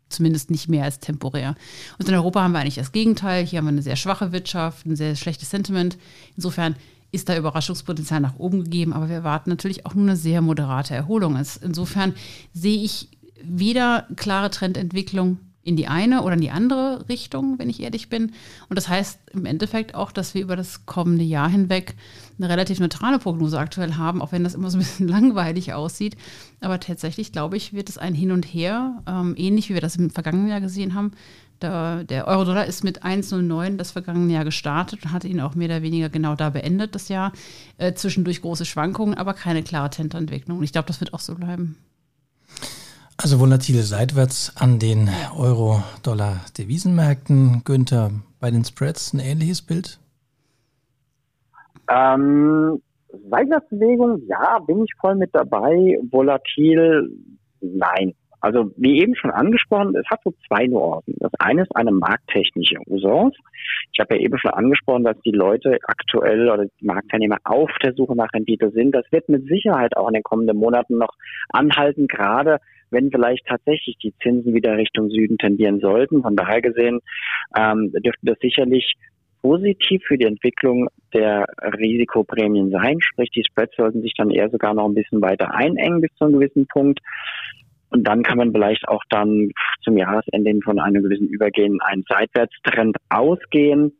Zumindest 0.08 0.50
nicht 0.50 0.68
mehr 0.68 0.84
als 0.84 1.00
temporär. 1.00 1.56
Und 1.98 2.08
in 2.08 2.14
Europa 2.14 2.42
haben 2.42 2.52
wir 2.52 2.60
eigentlich 2.60 2.76
das 2.76 2.92
Gegenteil. 2.92 3.44
Hier 3.44 3.58
haben 3.58 3.64
wir 3.64 3.70
eine 3.70 3.82
sehr 3.82 3.96
schwache 3.96 4.30
Wirtschaft, 4.30 4.86
ein 4.86 4.96
sehr 4.96 5.16
schlechtes 5.16 5.50
Sentiment. 5.50 5.98
Insofern 6.36 6.76
ist 7.10 7.28
da 7.28 7.36
Überraschungspotenzial 7.36 8.20
nach 8.20 8.36
oben 8.36 8.64
gegeben, 8.64 8.92
aber 8.92 9.08
wir 9.08 9.16
erwarten 9.16 9.50
natürlich 9.50 9.86
auch 9.86 9.94
nur 9.94 10.04
eine 10.04 10.16
sehr 10.16 10.40
moderate 10.40 10.94
Erholung. 10.94 11.36
Insofern 11.62 12.14
sehe 12.52 12.82
ich 12.82 13.08
weder 13.42 14.06
klare 14.16 14.50
Trendentwicklung 14.50 15.38
in 15.64 15.76
die 15.76 15.86
eine 15.88 16.22
oder 16.22 16.34
in 16.34 16.40
die 16.40 16.50
andere 16.50 17.08
Richtung, 17.08 17.58
wenn 17.58 17.70
ich 17.70 17.82
ehrlich 17.82 18.08
bin. 18.08 18.32
Und 18.68 18.76
das 18.76 18.88
heißt 18.88 19.18
im 19.32 19.46
Endeffekt 19.46 19.94
auch, 19.94 20.12
dass 20.12 20.34
wir 20.34 20.42
über 20.42 20.56
das 20.56 20.86
kommende 20.86 21.24
Jahr 21.24 21.48
hinweg 21.48 21.94
eine 22.38 22.48
relativ 22.48 22.80
neutrale 22.80 23.18
Prognose 23.18 23.58
aktuell 23.58 23.94
haben, 23.94 24.20
auch 24.20 24.32
wenn 24.32 24.44
das 24.44 24.54
immer 24.54 24.70
so 24.70 24.76
ein 24.76 24.80
bisschen 24.80 25.08
langweilig 25.14 25.72
aussieht. 25.72 26.16
Aber 26.60 26.80
tatsächlich, 26.80 27.32
glaube 27.32 27.56
ich, 27.56 27.72
wird 27.72 27.88
es 27.88 27.98
ein 27.98 28.14
Hin 28.14 28.30
und 28.30 28.44
Her, 28.44 29.02
ähm, 29.06 29.34
ähnlich 29.36 29.70
wie 29.70 29.74
wir 29.74 29.80
das 29.80 29.96
im 29.96 30.10
vergangenen 30.10 30.48
Jahr 30.48 30.60
gesehen 30.60 30.94
haben. 30.94 31.12
Der, 31.62 32.04
der 32.04 32.26
Euro-Dollar 32.26 32.66
ist 32.66 32.84
mit 32.84 33.04
1,09 33.04 33.76
das 33.76 33.92
vergangene 33.92 34.34
Jahr 34.34 34.44
gestartet 34.44 35.04
und 35.04 35.12
hat 35.12 35.24
ihn 35.24 35.40
auch 35.40 35.54
mehr 35.54 35.68
oder 35.68 35.82
weniger 35.82 36.08
genau 36.10 36.34
da 36.34 36.50
beendet, 36.50 36.94
das 36.94 37.08
Jahr. 37.08 37.32
Äh, 37.78 37.94
zwischendurch 37.94 38.42
große 38.42 38.66
Schwankungen, 38.66 39.14
aber 39.14 39.32
keine 39.32 39.62
klare 39.62 39.90
Tenterentwicklung. 39.90 40.58
Und 40.58 40.64
ich 40.64 40.72
glaube, 40.72 40.88
das 40.88 41.00
wird 41.00 41.14
auch 41.14 41.20
so 41.20 41.34
bleiben. 41.34 41.76
Also 43.24 43.40
volatile 43.40 43.80
seitwärts 43.80 44.52
an 44.60 44.78
den 44.78 45.08
Euro-Dollar-Devisenmärkten. 45.38 47.62
Günther, 47.64 48.10
bei 48.38 48.50
den 48.50 48.64
Spreads 48.64 49.14
ein 49.14 49.18
ähnliches 49.18 49.62
Bild? 49.62 49.98
Ähm, 51.90 52.82
Seitwärtsbewegung, 53.30 54.20
ja, 54.28 54.58
bin 54.58 54.84
ich 54.84 54.92
voll 55.00 55.14
mit 55.14 55.30
dabei. 55.32 55.98
Volatil, 56.10 57.08
nein. 57.62 58.12
Also 58.40 58.70
wie 58.76 59.00
eben 59.00 59.14
schon 59.14 59.30
angesprochen, 59.30 59.96
es 59.96 60.04
hat 60.10 60.20
so 60.22 60.34
zwei 60.46 60.66
Nuancen. 60.66 61.14
Das 61.20 61.32
eine 61.38 61.62
ist 61.62 61.74
eine 61.74 61.92
markttechnische 61.92 62.76
Usance. 62.88 63.38
Ich 63.94 64.00
habe 64.00 64.16
ja 64.16 64.20
eben 64.20 64.36
schon 64.36 64.50
angesprochen, 64.50 65.04
dass 65.04 65.16
die 65.24 65.30
Leute 65.30 65.78
aktuell 65.84 66.50
oder 66.50 66.66
die 66.66 66.84
Marktteilnehmer 66.84 67.38
auf 67.44 67.70
der 67.82 67.94
Suche 67.94 68.14
nach 68.14 68.28
Rendite 68.34 68.70
sind. 68.72 68.94
Das 68.94 69.10
wird 69.12 69.30
mit 69.30 69.48
Sicherheit 69.48 69.96
auch 69.96 70.08
in 70.08 70.14
den 70.14 70.22
kommenden 70.22 70.58
Monaten 70.58 70.98
noch 70.98 71.14
anhalten, 71.48 72.06
gerade 72.06 72.58
wenn 72.90 73.10
vielleicht 73.10 73.46
tatsächlich 73.46 73.96
die 73.98 74.14
Zinsen 74.22 74.54
wieder 74.54 74.76
Richtung 74.76 75.10
Süden 75.10 75.38
tendieren 75.38 75.80
sollten. 75.80 76.22
Von 76.22 76.36
daher 76.36 76.62
gesehen 76.62 77.00
ähm, 77.56 77.92
dürfte 77.92 78.20
das 78.22 78.38
sicherlich 78.40 78.94
positiv 79.42 80.02
für 80.06 80.16
die 80.16 80.24
Entwicklung 80.24 80.88
der 81.12 81.44
Risikoprämien 81.60 82.70
sein. 82.70 82.98
Sprich, 83.00 83.30
die 83.30 83.44
Spreads 83.44 83.76
sollten 83.76 84.00
sich 84.00 84.14
dann 84.16 84.30
eher 84.30 84.48
sogar 84.48 84.72
noch 84.72 84.86
ein 84.86 84.94
bisschen 84.94 85.20
weiter 85.20 85.54
einengen 85.54 86.00
bis 86.00 86.10
zu 86.16 86.24
einem 86.24 86.40
gewissen 86.40 86.66
Punkt. 86.66 87.00
Und 87.90 88.04
dann 88.04 88.22
kann 88.22 88.38
man 88.38 88.52
vielleicht 88.52 88.88
auch 88.88 89.02
dann 89.10 89.50
zum 89.82 89.98
Jahresende 89.98 90.58
von 90.64 90.80
einem 90.80 91.02
gewissen 91.02 91.28
Übergehen 91.28 91.78
einen 91.82 92.04
Seitwärtstrend 92.08 92.96
ausgehen. 93.10 93.92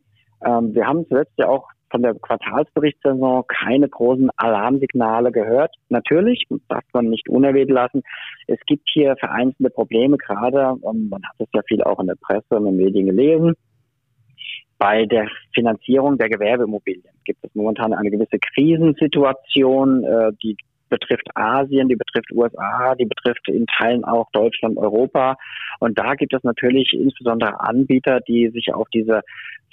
Ähm, 0.43 0.73
wir 0.73 0.87
haben 0.87 1.05
zuletzt 1.07 1.33
ja 1.37 1.47
auch 1.47 1.69
von 1.89 2.01
der 2.01 2.13
Quartalsberichtssaison 2.15 3.43
keine 3.47 3.87
großen 3.87 4.29
Alarmsignale 4.37 5.31
gehört. 5.31 5.73
Natürlich, 5.89 6.43
darf 6.67 6.83
man 6.93 7.09
nicht 7.09 7.29
unerwähnt 7.29 7.71
lassen, 7.71 8.03
es 8.47 8.59
gibt 8.65 8.87
hier 8.91 9.15
vereinzelte 9.17 9.69
Probleme, 9.69 10.17
gerade, 10.17 10.75
ähm, 10.87 11.09
man 11.09 11.21
hat 11.23 11.35
es 11.39 11.47
ja 11.53 11.61
viel 11.67 11.83
auch 11.83 11.99
in 11.99 12.07
der 12.07 12.15
Presse 12.15 12.45
und 12.49 12.67
in 12.67 12.77
den 12.77 12.85
Medien 12.85 13.05
gelesen, 13.07 13.53
bei 14.77 15.05
der 15.05 15.29
Finanzierung 15.53 16.17
der 16.17 16.29
Gewerbeimmobilien 16.29 17.13
gibt 17.23 17.43
es 17.43 17.55
momentan 17.55 17.93
eine 17.93 18.11
gewisse 18.11 18.37
Krisensituation, 18.39 20.03
äh, 20.03 20.31
die 20.43 20.57
betrifft 20.89 21.27
Asien, 21.35 21.87
die 21.87 21.95
betrifft 21.95 22.31
USA, 22.31 22.95
die 22.95 23.05
betrifft 23.05 23.47
in 23.47 23.65
Teilen 23.67 24.03
auch 24.03 24.29
Deutschland, 24.31 24.77
Europa. 24.77 25.35
Und 25.79 25.97
da 25.97 26.15
gibt 26.15 26.33
es 26.33 26.43
natürlich 26.43 26.93
insbesondere 26.93 27.59
Anbieter, 27.59 28.19
die 28.21 28.49
sich 28.49 28.73
auf 28.73 28.87
diese 28.93 29.21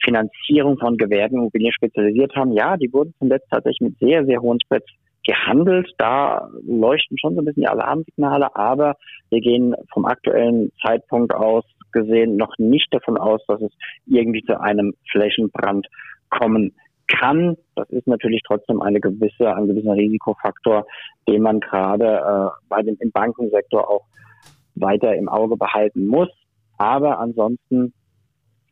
Finanzierung 0.03 0.79
von 0.79 0.97
Gewerbeimmobilien 0.97 1.73
spezialisiert 1.73 2.35
haben. 2.35 2.53
Ja, 2.53 2.77
die 2.77 2.93
wurden 2.93 3.15
zuletzt 3.19 3.49
tatsächlich 3.51 3.91
mit 3.91 3.99
sehr, 3.99 4.25
sehr 4.25 4.41
hohen 4.41 4.61
Spreads 4.61 4.87
gehandelt. 5.25 5.89
Da 5.99 6.49
leuchten 6.67 7.19
schon 7.19 7.35
so 7.35 7.41
ein 7.41 7.45
bisschen 7.45 7.63
die 7.63 7.69
Alarmsignale, 7.69 8.55
aber 8.57 8.97
wir 9.31 9.41
gehen 9.41 9.75
vom 9.93 10.05
aktuellen 10.05 10.73
Zeitpunkt 10.85 11.33
aus 11.35 11.65
gesehen 11.93 12.37
noch 12.37 12.55
nicht 12.59 12.89
davon 12.93 13.19
aus, 13.19 13.41
dass 13.47 13.61
es 13.61 13.73
irgendwie 14.07 14.43
zu 14.43 14.59
einem 14.59 14.95
Flächenbrand 15.11 15.87
kommen 16.31 16.75
kann. 17.07 17.57
Das 17.75 17.89
ist 17.91 18.07
natürlich 18.07 18.43
trotzdem 18.47 18.83
eine 18.83 19.01
gewisse, 19.01 19.55
ein 19.55 19.67
gewisser 19.67 19.95
Risikofaktor, 19.95 20.87
den 21.29 21.43
man 21.43 21.61
gerade 21.61 22.07
äh, 22.07 22.51
bei 22.69 22.83
dem, 22.83 22.97
im 23.01 23.13
Bankensektor 23.13 23.89
auch 23.89 24.05
weiter 24.75 25.15
im 25.15 25.29
Auge 25.29 25.57
behalten 25.57 26.07
muss. 26.07 26.29
Aber 26.79 27.19
ansonsten 27.19 27.93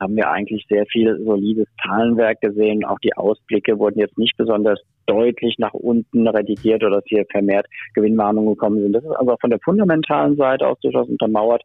haben 0.01 0.17
wir 0.17 0.31
eigentlich 0.31 0.67
sehr 0.69 0.87
viel 0.87 1.19
solides 1.25 1.69
Zahlenwerk 1.83 2.41
gesehen. 2.41 2.85
Auch 2.85 2.99
die 3.01 3.15
Ausblicke 3.15 3.79
wurden 3.79 4.01
jetzt 4.01 4.17
nicht 4.17 4.37
besonders 4.37 4.81
deutlich 5.07 5.57
nach 5.59 5.75
unten 5.75 6.27
redigiert 6.27 6.83
oder 6.83 6.97
dass 6.97 7.05
hier 7.07 7.27
vermehrt 7.31 7.67
Gewinnwarnungen 7.95 8.55
gekommen 8.55 8.81
sind. 8.81 8.93
Das 8.95 9.05
ist 9.05 9.11
also 9.11 9.37
von 9.41 9.51
der 9.51 9.61
fundamentalen 9.61 10.37
Seite 10.37 10.67
aus 10.67 10.81
durchaus 10.81 11.09
untermauert, 11.09 11.63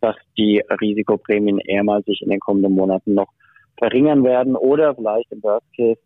dass 0.00 0.16
die 0.38 0.62
Risikoprämien 0.80 1.58
eher 1.58 1.84
mal 1.84 2.02
sich 2.04 2.22
in 2.22 2.30
den 2.30 2.40
kommenden 2.40 2.72
Monaten 2.72 3.14
noch 3.14 3.28
verringern 3.78 4.24
werden 4.24 4.56
oder 4.56 4.94
vielleicht 4.94 5.30
im 5.32 5.42
Worst 5.42 5.66
Case 5.76 6.00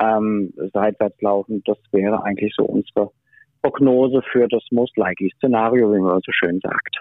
ähm, 0.00 0.52
seitwärts 0.72 1.20
laufen. 1.20 1.62
Das 1.66 1.78
wäre 1.92 2.22
eigentlich 2.24 2.52
so 2.56 2.64
unsere 2.64 3.10
Prognose 3.62 4.22
für 4.30 4.46
das 4.48 4.62
Most 4.70 4.96
Likely 4.96 5.32
Szenario, 5.36 5.92
wie 5.92 6.00
man 6.00 6.20
so 6.24 6.32
schön 6.32 6.60
sagt. 6.60 6.96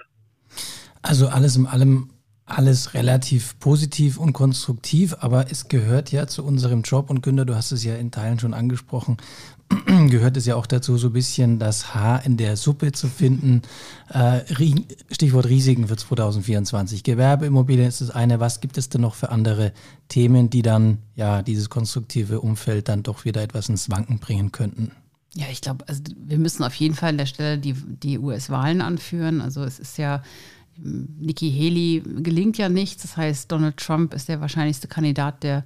Also 1.01 1.27
alles 1.27 1.57
in 1.57 1.67
allem 1.67 2.09
alles 2.57 2.93
relativ 2.93 3.59
positiv 3.59 4.17
und 4.17 4.33
konstruktiv, 4.33 5.15
aber 5.19 5.51
es 5.51 5.67
gehört 5.67 6.11
ja 6.11 6.27
zu 6.27 6.43
unserem 6.43 6.83
Job 6.83 7.09
und 7.09 7.21
Günther, 7.21 7.45
du 7.45 7.55
hast 7.55 7.71
es 7.71 7.83
ja 7.83 7.95
in 7.95 8.11
Teilen 8.11 8.39
schon 8.39 8.53
angesprochen, 8.53 9.17
gehört 10.09 10.37
es 10.37 10.45
ja 10.45 10.55
auch 10.55 10.65
dazu, 10.65 10.97
so 10.97 11.07
ein 11.07 11.13
bisschen 11.13 11.59
das 11.59 11.93
Haar 11.93 12.25
in 12.25 12.37
der 12.37 12.57
Suppe 12.57 12.91
zu 12.91 13.07
finden. 13.07 13.61
Äh, 14.09 14.41
Stichwort 15.11 15.47
Risiken 15.47 15.87
für 15.87 15.97
2024. 15.97 17.03
Gewerbeimmobilien 17.03 17.87
ist 17.87 18.01
das 18.01 18.11
eine. 18.11 18.39
Was 18.39 18.61
gibt 18.61 18.77
es 18.77 18.89
denn 18.89 19.01
noch 19.01 19.15
für 19.15 19.29
andere 19.29 19.71
Themen, 20.07 20.49
die 20.49 20.61
dann 20.61 20.99
ja 21.15 21.41
dieses 21.41 21.69
konstruktive 21.69 22.41
Umfeld 22.41 22.87
dann 22.87 23.03
doch 23.03 23.25
wieder 23.25 23.41
etwas 23.41 23.69
ins 23.69 23.89
Wanken 23.89 24.19
bringen 24.19 24.51
könnten? 24.51 24.91
Ja, 25.35 25.45
ich 25.51 25.61
glaube, 25.61 25.87
also 25.87 26.03
wir 26.15 26.37
müssen 26.37 26.63
auf 26.63 26.75
jeden 26.75 26.93
Fall 26.93 27.09
an 27.09 27.17
der 27.17 27.25
Stelle 27.25 27.57
die, 27.57 27.73
die 27.73 28.19
US-Wahlen 28.19 28.81
anführen. 28.81 29.41
Also 29.41 29.63
es 29.63 29.79
ist 29.79 29.97
ja 29.97 30.21
Nikki 30.77 31.51
Haley 31.51 32.03
gelingt 32.23 32.57
ja 32.57 32.69
nichts. 32.69 33.03
Das 33.03 33.17
heißt, 33.17 33.51
Donald 33.51 33.77
Trump 33.77 34.13
ist 34.13 34.29
der 34.29 34.41
wahrscheinlichste 34.41 34.87
Kandidat 34.87 35.43
der 35.43 35.63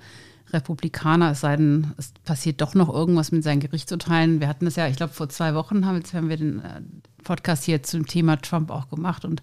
Republikaner, 0.53 1.31
es 1.31 1.41
sei 1.41 1.57
denn, 1.57 1.93
es 1.97 2.13
passiert 2.23 2.61
doch 2.61 2.73
noch 2.73 2.93
irgendwas 2.93 3.31
mit 3.31 3.43
seinen 3.43 3.59
Gerichtsurteilen. 3.59 4.39
Wir 4.39 4.47
hatten 4.47 4.65
das 4.65 4.77
ja, 4.77 4.87
ich 4.87 4.95
glaube, 4.95 5.13
vor 5.13 5.29
zwei 5.29 5.53
Wochen 5.53 5.85
haben, 5.85 6.01
haben 6.13 6.29
wir 6.29 6.37
den 6.37 6.59
äh, 6.59 6.81
Podcast 7.23 7.65
hier 7.65 7.83
zum 7.83 8.05
Thema 8.05 8.37
Trump 8.37 8.71
auch 8.71 8.89
gemacht 8.89 9.25
und 9.25 9.41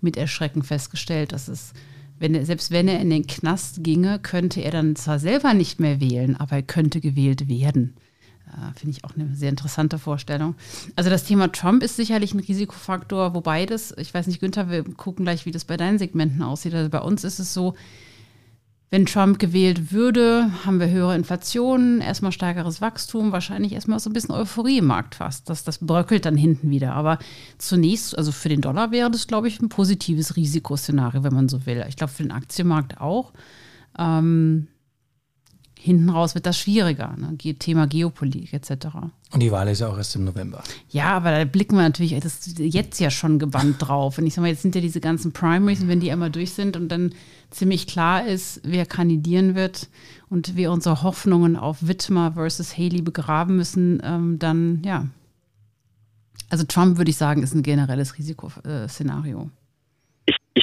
mit 0.00 0.16
Erschrecken 0.16 0.62
festgestellt, 0.62 1.32
dass 1.32 1.48
es, 1.48 1.72
wenn 2.20 2.34
er, 2.34 2.46
selbst 2.46 2.70
wenn 2.70 2.86
er 2.86 3.00
in 3.00 3.10
den 3.10 3.26
Knast 3.26 3.82
ginge, 3.82 4.20
könnte 4.20 4.60
er 4.60 4.70
dann 4.70 4.94
zwar 4.94 5.18
selber 5.18 5.54
nicht 5.54 5.80
mehr 5.80 6.00
wählen, 6.00 6.36
aber 6.36 6.56
er 6.56 6.62
könnte 6.62 7.00
gewählt 7.00 7.48
werden. 7.48 7.94
Äh, 8.48 8.78
Finde 8.78 8.96
ich 8.96 9.04
auch 9.04 9.14
eine 9.14 9.34
sehr 9.34 9.50
interessante 9.50 9.98
Vorstellung. 9.98 10.54
Also 10.96 11.10
das 11.10 11.24
Thema 11.24 11.52
Trump 11.52 11.82
ist 11.82 11.96
sicherlich 11.96 12.34
ein 12.34 12.40
Risikofaktor, 12.40 13.34
wobei 13.34 13.66
das, 13.66 13.94
ich 13.96 14.12
weiß 14.12 14.26
nicht, 14.26 14.40
Günther, 14.40 14.70
wir 14.70 14.84
gucken 14.84 15.24
gleich, 15.24 15.46
wie 15.46 15.52
das 15.52 15.64
bei 15.64 15.76
deinen 15.76 15.98
Segmenten 15.98 16.42
aussieht. 16.42 16.74
Also 16.74 16.90
bei 16.90 17.00
uns 17.00 17.24
ist 17.24 17.38
es 17.38 17.54
so, 17.54 17.74
wenn 18.90 19.04
Trump 19.04 19.38
gewählt 19.38 19.92
würde, 19.92 20.50
haben 20.64 20.80
wir 20.80 20.88
höhere 20.88 21.14
Inflation, 21.14 22.00
erstmal 22.00 22.32
stärkeres 22.32 22.80
Wachstum, 22.80 23.32
wahrscheinlich 23.32 23.72
erstmal 23.72 24.00
so 24.00 24.08
ein 24.08 24.14
bisschen 24.14 24.34
Euphorie 24.34 24.78
im 24.78 24.86
Markt 24.86 25.14
fast. 25.16 25.50
Das, 25.50 25.62
das 25.62 25.78
bröckelt 25.78 26.24
dann 26.24 26.38
hinten 26.38 26.70
wieder. 26.70 26.94
Aber 26.94 27.18
zunächst, 27.58 28.16
also 28.16 28.32
für 28.32 28.48
den 28.48 28.62
Dollar 28.62 28.90
wäre 28.90 29.10
das, 29.10 29.26
glaube 29.26 29.48
ich, 29.48 29.60
ein 29.60 29.68
positives 29.68 30.36
Risikoszenario, 30.36 31.22
wenn 31.22 31.34
man 31.34 31.50
so 31.50 31.66
will. 31.66 31.84
Ich 31.86 31.96
glaube, 31.96 32.14
für 32.14 32.22
den 32.22 32.32
Aktienmarkt 32.32 32.98
auch. 32.98 33.34
Ähm, 33.98 34.68
hinten 35.80 36.10
raus 36.10 36.34
wird 36.34 36.46
das 36.46 36.58
schwieriger. 36.58 37.14
Ne? 37.16 37.36
Thema 37.54 37.86
Geopolitik 37.86 38.52
etc. 38.52 38.86
Und 39.30 39.40
die 39.40 39.52
Wahl 39.52 39.68
ist 39.68 39.80
ja 39.80 39.88
auch 39.88 39.96
erst 39.96 40.16
im 40.16 40.24
November. 40.24 40.62
Ja, 40.88 41.16
aber 41.16 41.30
da 41.30 41.44
blicken 41.44 41.76
wir 41.76 41.82
natürlich 41.82 42.18
das 42.18 42.40
jetzt 42.58 42.98
ja 42.98 43.10
schon 43.10 43.38
gebannt 43.38 43.76
drauf. 43.78 44.18
Und 44.18 44.26
ich 44.26 44.34
sage 44.34 44.42
mal, 44.42 44.48
jetzt 44.48 44.62
sind 44.62 44.74
ja 44.74 44.80
diese 44.80 45.00
ganzen 45.00 45.32
Primaries, 45.32 45.80
und 45.80 45.88
wenn 45.88 46.00
die 46.00 46.10
einmal 46.10 46.30
durch 46.30 46.52
sind 46.52 46.76
und 46.76 46.88
dann 46.88 47.14
ziemlich 47.50 47.86
klar 47.86 48.26
ist, 48.26 48.60
wer 48.64 48.86
kandidieren 48.86 49.54
wird 49.54 49.88
und 50.28 50.56
wir 50.56 50.72
unsere 50.72 51.02
Hoffnungen 51.02 51.56
auf 51.56 51.86
Wittmer 51.86 52.32
versus 52.32 52.76
Haley 52.76 53.02
begraben 53.02 53.56
müssen, 53.56 54.00
ähm, 54.04 54.38
dann 54.38 54.82
ja. 54.84 55.06
Also 56.50 56.64
Trump 56.64 56.96
würde 56.96 57.10
ich 57.10 57.16
sagen, 57.16 57.42
ist 57.42 57.54
ein 57.54 57.62
generelles 57.62 58.16
Risikoszenario 58.18 59.50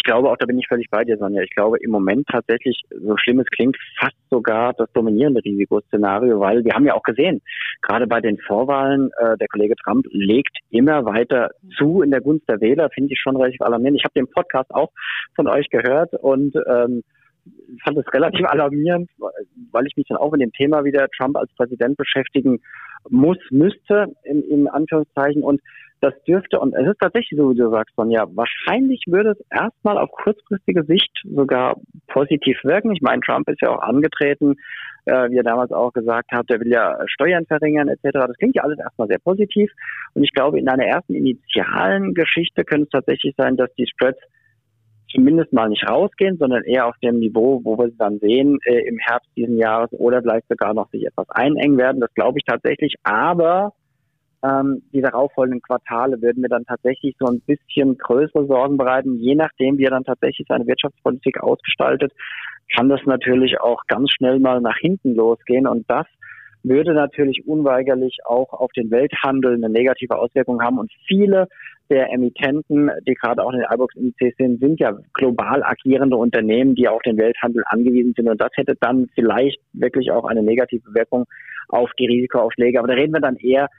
glaube 0.05 0.29
auch, 0.29 0.37
da 0.37 0.45
bin 0.45 0.57
ich 0.57 0.67
völlig 0.67 0.89
bei 0.89 1.03
dir, 1.03 1.17
Sonja. 1.17 1.41
Ich 1.43 1.49
glaube 1.49 1.77
im 1.81 1.91
Moment 1.91 2.25
tatsächlich, 2.27 2.81
so 2.89 3.17
schlimm 3.17 3.39
es 3.39 3.47
klingt, 3.47 3.77
fast 3.99 4.15
sogar 4.29 4.73
das 4.73 4.91
dominierende 4.93 5.43
Risikoszenario, 5.43 6.39
weil 6.39 6.63
wir 6.63 6.73
haben 6.73 6.85
ja 6.85 6.93
auch 6.93 7.03
gesehen, 7.03 7.41
gerade 7.81 8.07
bei 8.07 8.21
den 8.21 8.37
Vorwahlen, 8.37 9.09
äh, 9.19 9.37
der 9.37 9.47
Kollege 9.49 9.75
Trump 9.83 10.05
legt 10.11 10.57
immer 10.69 11.05
weiter 11.05 11.49
zu 11.77 12.01
in 12.01 12.11
der 12.11 12.21
Gunst 12.21 12.47
der 12.47 12.61
Wähler, 12.61 12.89
finde 12.91 13.11
ich 13.13 13.19
schon 13.19 13.35
relativ 13.35 13.61
alarmierend. 13.61 13.99
Ich 13.99 14.05
habe 14.05 14.13
den 14.15 14.29
Podcast 14.29 14.73
auch 14.73 14.91
von 15.35 15.47
euch 15.47 15.69
gehört 15.69 16.13
und 16.13 16.55
ähm, 16.67 17.03
fand 17.83 17.97
es 17.97 18.13
relativ 18.13 18.45
alarmierend, 18.49 19.09
weil 19.71 19.87
ich 19.87 19.97
mich 19.97 20.07
dann 20.07 20.17
auch 20.17 20.31
mit 20.31 20.41
dem 20.41 20.51
Thema 20.51 20.83
wieder 20.85 21.07
Trump 21.17 21.37
als 21.37 21.51
Präsident 21.55 21.97
beschäftigen 21.97 22.59
muss, 23.09 23.37
müsste, 23.51 24.07
in, 24.23 24.41
in 24.43 24.67
Anführungszeichen. 24.67 25.43
Und 25.43 25.61
das 26.01 26.13
dürfte, 26.23 26.59
und 26.59 26.73
es 26.75 26.87
ist 26.87 26.99
tatsächlich 26.99 27.37
so, 27.39 27.51
wie 27.51 27.55
du 27.55 27.69
sagst, 27.69 27.95
Sonja, 27.95 28.25
wahrscheinlich 28.35 29.01
würde 29.07 29.31
es 29.31 29.45
erstmal 29.49 29.97
auf 29.97 30.11
kurzfristige 30.11 30.83
Sicht 30.83 31.11
sogar 31.23 31.77
positiv 32.07 32.59
wirken. 32.63 32.91
Ich 32.91 33.01
meine, 33.01 33.21
Trump 33.21 33.49
ist 33.49 33.61
ja 33.61 33.69
auch 33.69 33.81
angetreten, 33.81 34.55
äh, 35.05 35.29
wie 35.29 35.37
er 35.37 35.43
damals 35.43 35.71
auch 35.71 35.93
gesagt 35.93 36.31
hat, 36.31 36.49
er 36.49 36.59
will 36.59 36.71
ja 36.71 36.97
Steuern 37.07 37.45
verringern 37.45 37.87
etc. 37.87 38.09
Das 38.11 38.37
klingt 38.37 38.55
ja 38.55 38.63
alles 38.63 38.79
erstmal 38.79 39.07
sehr 39.07 39.19
positiv. 39.19 39.71
Und 40.13 40.23
ich 40.23 40.33
glaube, 40.33 40.59
in 40.59 40.67
einer 40.67 40.85
ersten 40.85 41.13
initialen 41.13 42.13
Geschichte 42.13 42.63
könnte 42.63 42.85
es 42.85 42.89
tatsächlich 42.89 43.33
sein, 43.37 43.55
dass 43.55 43.73
die 43.75 43.87
Spreads 43.87 44.19
zumindest 45.15 45.53
mal 45.53 45.69
nicht 45.69 45.87
rausgehen, 45.87 46.37
sondern 46.37 46.63
eher 46.63 46.87
auf 46.87 46.97
dem 47.01 47.19
Niveau, 47.19 47.61
wo 47.63 47.77
wir 47.77 47.89
sie 47.89 47.97
dann 47.97 48.19
sehen 48.19 48.59
äh, 48.65 48.87
im 48.87 48.97
Herbst 48.99 49.29
diesen 49.35 49.57
Jahres 49.57 49.91
oder 49.93 50.21
vielleicht 50.21 50.47
sogar 50.49 50.73
noch 50.73 50.89
sich 50.89 51.05
etwas 51.05 51.29
einengen 51.29 51.77
werden. 51.77 52.01
Das 52.01 52.13
glaube 52.13 52.39
ich 52.39 52.43
tatsächlich. 52.43 52.95
Aber 53.03 53.73
ähm, 54.45 54.83
die 54.93 55.01
darauffolgenden 55.01 55.61
Quartale 55.61 56.21
würden 56.21 56.41
mir 56.41 56.49
dann 56.49 56.65
tatsächlich 56.65 57.15
so 57.19 57.25
ein 57.25 57.41
bisschen 57.41 57.97
größere 57.97 58.45
Sorgen 58.45 58.77
bereiten. 58.77 59.17
Je 59.19 59.35
nachdem, 59.35 59.77
wie 59.77 59.85
er 59.85 59.91
dann 59.91 60.03
tatsächlich 60.03 60.47
seine 60.47 60.67
Wirtschaftspolitik 60.67 61.41
ausgestaltet, 61.41 62.13
kann 62.75 62.89
das 62.89 63.01
natürlich 63.05 63.59
auch 63.59 63.81
ganz 63.87 64.11
schnell 64.11 64.39
mal 64.39 64.61
nach 64.61 64.77
hinten 64.77 65.15
losgehen. 65.15 65.67
Und 65.67 65.85
das 65.89 66.05
würde 66.63 66.93
natürlich 66.93 67.47
unweigerlich 67.47 68.17
auch 68.25 68.51
auf 68.53 68.71
den 68.73 68.91
Welthandel 68.91 69.53
eine 69.53 69.69
negative 69.69 70.17
Auswirkung 70.17 70.61
haben. 70.61 70.79
Und 70.79 70.91
viele 71.07 71.47
der 71.89 72.11
Emittenten, 72.11 72.89
die 73.07 73.13
gerade 73.13 73.43
auch 73.43 73.53
in 73.53 73.59
den 73.59 73.67
iBox-Indizes 73.71 74.35
sind, 74.37 74.59
sind 74.59 74.79
ja 74.79 74.97
global 75.13 75.63
agierende 75.63 76.17
Unternehmen, 76.17 76.73
die 76.73 76.87
auf 76.87 77.01
den 77.03 77.17
Welthandel 77.17 77.63
angewiesen 77.67 78.13
sind. 78.15 78.27
Und 78.27 78.41
das 78.41 78.49
hätte 78.55 78.75
dann 78.79 79.07
vielleicht 79.13 79.59
wirklich 79.73 80.11
auch 80.11 80.25
eine 80.25 80.41
negative 80.41 80.93
Wirkung 80.93 81.25
auf 81.69 81.91
die 81.99 82.07
Risikoaufschläge. 82.07 82.79
Aber 82.79 82.87
da 82.87 82.95
reden 82.95 83.13
wir 83.13 83.21
dann 83.21 83.37
eher 83.37 83.69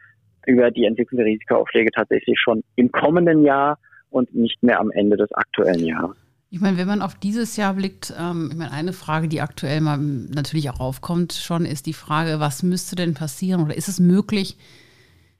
über 0.46 0.70
die 0.70 0.84
Entwicklung 0.84 1.18
der 1.18 1.26
Risikoaufschläge 1.26 1.90
tatsächlich 1.90 2.38
schon 2.40 2.62
im 2.76 2.90
kommenden 2.90 3.44
Jahr 3.44 3.78
und 4.10 4.34
nicht 4.34 4.62
mehr 4.62 4.80
am 4.80 4.90
Ende 4.90 5.16
des 5.16 5.32
aktuellen 5.32 5.84
Jahres. 5.84 6.16
Ich 6.48 6.60
meine, 6.60 6.76
wenn 6.78 6.86
man 6.86 7.02
auf 7.02 7.16
dieses 7.16 7.56
Jahr 7.56 7.74
blickt, 7.74 8.14
ähm, 8.18 8.48
ich 8.50 8.56
meine, 8.56 8.72
eine 8.72 8.92
Frage, 8.92 9.28
die 9.28 9.40
aktuell 9.40 9.80
mal 9.80 9.98
natürlich 9.98 10.70
auch 10.70 10.80
aufkommt, 10.80 11.32
schon 11.32 11.66
ist 11.66 11.86
die 11.86 11.92
Frage, 11.92 12.40
was 12.40 12.62
müsste 12.62 12.96
denn 12.96 13.14
passieren 13.14 13.62
oder 13.62 13.76
ist 13.76 13.88
es 13.88 13.98
möglich, 13.98 14.56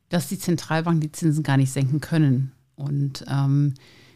dass 0.09 0.29
die 0.29 0.39
Zentralbanken 0.39 1.01
die 1.01 1.13
Zinsen 1.13 1.43
gar 1.43 1.57
nicht 1.57 1.73
senken 1.73 2.01
können? 2.01 2.53
Und 2.75 3.25
ähm, 3.31 3.75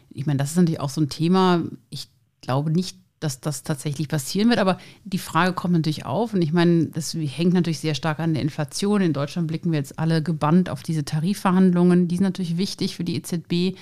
ich 0.09 0.25
meine, 0.25 0.37
das 0.37 0.51
ist 0.51 0.57
natürlich 0.57 0.81
auch 0.81 0.89
so 0.89 1.01
ein 1.01 1.09
Thema. 1.09 1.63
Ich 1.89 2.07
glaube 2.41 2.71
nicht, 2.71 2.97
dass 3.21 3.39
das 3.39 3.63
tatsächlich 3.63 4.07
passieren 4.07 4.49
wird. 4.49 4.59
Aber 4.59 4.77
die 5.05 5.19
Frage 5.19 5.53
kommt 5.53 5.73
natürlich 5.73 6.05
auf. 6.05 6.33
Und 6.33 6.41
ich 6.41 6.51
meine, 6.51 6.87
das 6.87 7.13
hängt 7.13 7.53
natürlich 7.53 7.79
sehr 7.79 7.95
stark 7.95 8.19
an 8.19 8.33
der 8.33 8.41
Inflation. 8.43 9.01
In 9.01 9.13
Deutschland 9.13 9.47
blicken 9.47 9.71
wir 9.71 9.79
jetzt 9.79 9.97
alle 9.99 10.21
gebannt 10.21 10.69
auf 10.69 10.83
diese 10.83 11.05
Tarifverhandlungen. 11.05 12.07
Die 12.07 12.17
sind 12.17 12.25
natürlich 12.25 12.57
wichtig 12.57 12.95
für 12.95 13.03
die 13.03 13.15
EZB. 13.15 13.77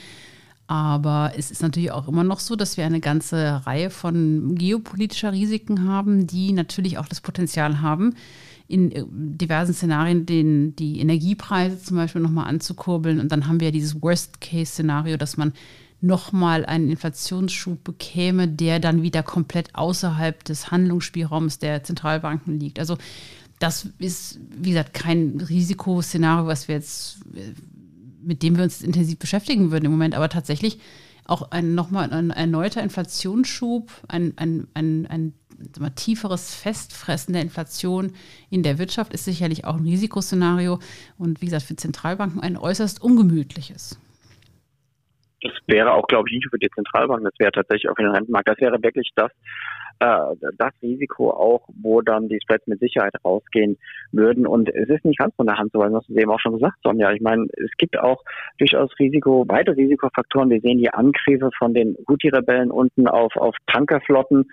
Aber 0.67 1.31
es 1.36 1.50
ist 1.50 1.63
natürlich 1.63 1.91
auch 1.91 2.08
immer 2.08 2.24
noch 2.24 2.39
so, 2.39 2.55
dass 2.55 2.77
wir 2.77 2.86
eine 2.86 3.00
ganze 3.00 3.65
Reihe 3.65 3.89
von 3.89 4.53
geopolitischer 4.53 5.31
Risiken 5.31 5.88
haben, 5.88 6.27
die 6.27 6.51
natürlich 6.51 7.00
auch 7.00 7.08
das 7.08 7.22
Potenzial 7.22 7.81
haben, 7.81 8.13
in 8.67 8.91
äh, 8.91 9.03
diversen 9.10 9.74
Szenarien 9.74 10.27
den, 10.27 10.75
die 10.75 11.00
Energiepreise 11.00 11.81
zum 11.81 11.98
Beispiel 11.98 12.22
nochmal 12.22 12.48
anzukurbeln. 12.48 13.19
Und 13.19 13.31
dann 13.31 13.48
haben 13.48 13.62
wir 13.62 13.69
ja 13.69 13.72
dieses 13.72 14.00
Worst-Case-Szenario, 14.00 15.17
dass 15.17 15.38
man 15.38 15.53
nochmal 16.01 16.65
einen 16.65 16.89
Inflationsschub 16.89 17.83
bekäme, 17.83 18.47
der 18.47 18.79
dann 18.79 19.01
wieder 19.01 19.23
komplett 19.23 19.75
außerhalb 19.75 20.43
des 20.43 20.71
Handlungsspielraums 20.71 21.59
der 21.59 21.83
Zentralbanken 21.83 22.59
liegt. 22.59 22.79
Also 22.79 22.97
das 23.59 23.89
ist, 23.97 24.39
wie 24.49 24.69
gesagt, 24.69 24.93
kein 24.93 25.41
Risikoszenario, 25.41 26.47
was 26.47 26.67
wir 26.67 26.75
jetzt, 26.75 27.19
mit 28.21 28.41
dem 28.41 28.55
wir 28.55 28.63
uns 28.63 28.81
intensiv 28.81 29.19
beschäftigen 29.19 29.71
würden 29.71 29.85
im 29.85 29.91
Moment, 29.91 30.15
aber 30.15 30.29
tatsächlich 30.29 30.79
auch 31.25 31.51
ein 31.51 31.75
nochmal 31.75 32.11
ein 32.11 32.31
erneuter 32.31 32.81
Inflationsschub, 32.81 33.91
ein, 34.07 34.33
ein, 34.37 34.67
ein, 34.73 35.05
ein 35.07 35.33
tieferes 35.95 36.55
Festfressen 36.55 37.33
der 37.33 37.41
Inflation 37.41 38.13
in 38.49 38.63
der 38.63 38.77
Wirtschaft 38.77 39.13
ist 39.13 39.25
sicherlich 39.25 39.65
auch 39.65 39.75
ein 39.75 39.85
Risikoszenario 39.85 40.79
und 41.17 41.41
wie 41.41 41.45
gesagt 41.45 41.65
für 41.65 41.75
Zentralbanken 41.75 42.39
ein 42.39 42.57
äußerst 42.57 43.01
ungemütliches. 43.01 43.97
Das 45.41 45.54
wäre 45.67 45.93
auch, 45.93 46.08
glaube 46.08 46.28
ich, 46.30 46.36
nicht 46.36 46.49
für 46.49 46.60
die 46.60 46.69
Zentralbank, 46.69 47.23
das 47.23 47.34
wäre 47.39 47.52
tatsächlich 47.52 47.89
auch 47.89 47.95
für 47.95 48.04
den 48.04 48.12
Rentenmarkt. 48.12 48.49
Das 48.49 48.60
wäre 48.60 48.82
wirklich 48.84 49.10
das, 49.15 49.32
äh, 49.99 50.36
das 50.58 50.73
Risiko 50.82 51.32
auch, 51.32 51.67
wo 51.82 52.02
dann 52.02 52.28
die 52.28 52.39
Spreads 52.41 52.67
mit 52.67 52.80
Sicherheit 52.80 53.13
rausgehen 53.23 53.78
würden. 54.12 54.45
Und 54.45 54.69
es 54.69 54.89
ist 54.89 55.06
nicht 55.06 55.19
ganz 55.19 55.34
von 55.36 55.47
der 55.47 55.58
Hand 55.58 55.71
so, 55.71 55.80
weil 55.80 55.89
du 55.89 55.95
hast 55.95 56.10
es 56.10 56.15
eben 56.17 56.32
auch 56.32 56.39
schon 56.39 56.54
gesagt, 56.54 56.78
Sonja. 56.84 57.12
Ich 57.12 57.21
meine, 57.21 57.47
es 57.54 57.71
gibt 57.78 57.97
auch 57.97 58.23
durchaus 58.58 58.91
Risiko, 58.99 59.45
weitere 59.47 59.75
Risikofaktoren. 59.75 60.49
Wir 60.49 60.62
sehen 60.62 60.80
die 60.80 60.93
Angriffe 60.93 61.49
von 61.58 61.73
den 61.73 61.95
Houthi-Rebellen 62.08 62.71
unten 62.71 63.08
auf, 63.08 63.36
auf 63.38 63.56
Tankerflotten 63.67 64.45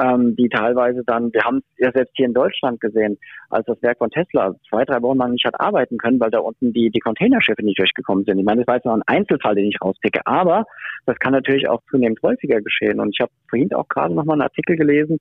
ähm, 0.00 0.36
die 0.36 0.48
teilweise 0.48 1.02
dann, 1.06 1.32
wir 1.32 1.42
haben 1.42 1.58
es 1.58 1.64
ja 1.78 1.92
selbst 1.92 2.12
hier 2.16 2.26
in 2.26 2.34
Deutschland 2.34 2.80
gesehen, 2.80 3.18
als 3.50 3.66
das 3.66 3.82
Werk 3.82 3.98
von 3.98 4.10
Tesla 4.10 4.54
zwei, 4.68 4.84
drei 4.84 5.02
Wochen 5.02 5.18
lang 5.18 5.32
nicht 5.32 5.44
hat 5.44 5.60
arbeiten 5.60 5.98
können, 5.98 6.20
weil 6.20 6.30
da 6.30 6.38
unten 6.38 6.72
die, 6.72 6.90
die 6.90 7.00
Containerschiffe 7.00 7.62
nicht 7.62 7.78
durchgekommen 7.78 8.24
sind. 8.24 8.38
Ich 8.38 8.44
meine, 8.44 8.60
das 8.60 8.66
war 8.68 8.76
jetzt 8.76 8.86
noch 8.86 8.94
ein 8.94 9.02
Einzelfall, 9.06 9.54
den 9.54 9.66
ich 9.66 9.80
rauspicke, 9.82 10.20
aber 10.24 10.64
das 11.06 11.18
kann 11.18 11.32
natürlich 11.32 11.68
auch 11.68 11.82
zunehmend 11.90 12.20
häufiger 12.22 12.60
geschehen. 12.60 13.00
Und 13.00 13.10
ich 13.10 13.20
habe 13.20 13.32
vorhin 13.48 13.72
auch 13.74 13.88
gerade 13.88 14.14
noch 14.14 14.24
mal 14.24 14.34
einen 14.34 14.42
Artikel 14.42 14.76
gelesen, 14.76 15.18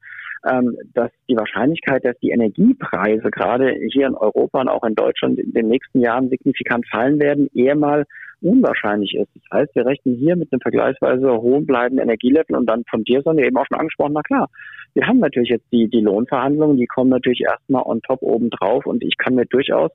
ähm, 0.49 0.77
dass 0.93 1.11
die 1.29 1.35
Wahrscheinlichkeit, 1.35 2.05
dass 2.05 2.17
die 2.19 2.31
Energiepreise 2.31 3.29
gerade 3.29 3.75
hier 3.91 4.07
in 4.07 4.15
Europa 4.15 4.61
und 4.61 4.69
auch 4.69 4.83
in 4.83 4.95
Deutschland 4.95 5.39
in 5.39 5.53
den 5.53 5.67
nächsten 5.67 5.99
Jahren 5.99 6.29
signifikant 6.29 6.87
fallen 6.89 7.19
werden, 7.19 7.49
eher 7.53 7.75
mal 7.75 8.05
unwahrscheinlich 8.41 9.15
ist. 9.15 9.29
Das 9.35 9.59
heißt, 9.59 9.75
wir 9.75 9.85
rechnen 9.85 10.15
hier 10.15 10.35
mit 10.35 10.51
einem 10.51 10.61
vergleichsweise 10.61 11.31
hohen 11.31 11.65
bleibenden 11.65 12.03
Energielevel 12.03 12.55
und 12.55 12.65
dann 12.67 12.83
von 12.89 13.03
dir, 13.03 13.21
Sonja, 13.21 13.45
eben 13.45 13.57
auch 13.57 13.65
schon 13.69 13.79
angesprochen, 13.79 14.13
na 14.13 14.21
klar, 14.21 14.49
wir 14.93 15.07
haben 15.07 15.19
natürlich 15.19 15.49
jetzt 15.49 15.71
die, 15.71 15.87
die 15.87 16.01
Lohnverhandlungen, 16.01 16.77
die 16.77 16.87
kommen 16.87 17.09
natürlich 17.09 17.41
erstmal 17.41 17.83
on 17.83 18.01
top 18.01 18.21
oben 18.21 18.49
drauf 18.49 18.85
und 18.85 19.03
ich 19.03 19.17
kann 19.17 19.35
mir 19.35 19.45
durchaus 19.45 19.91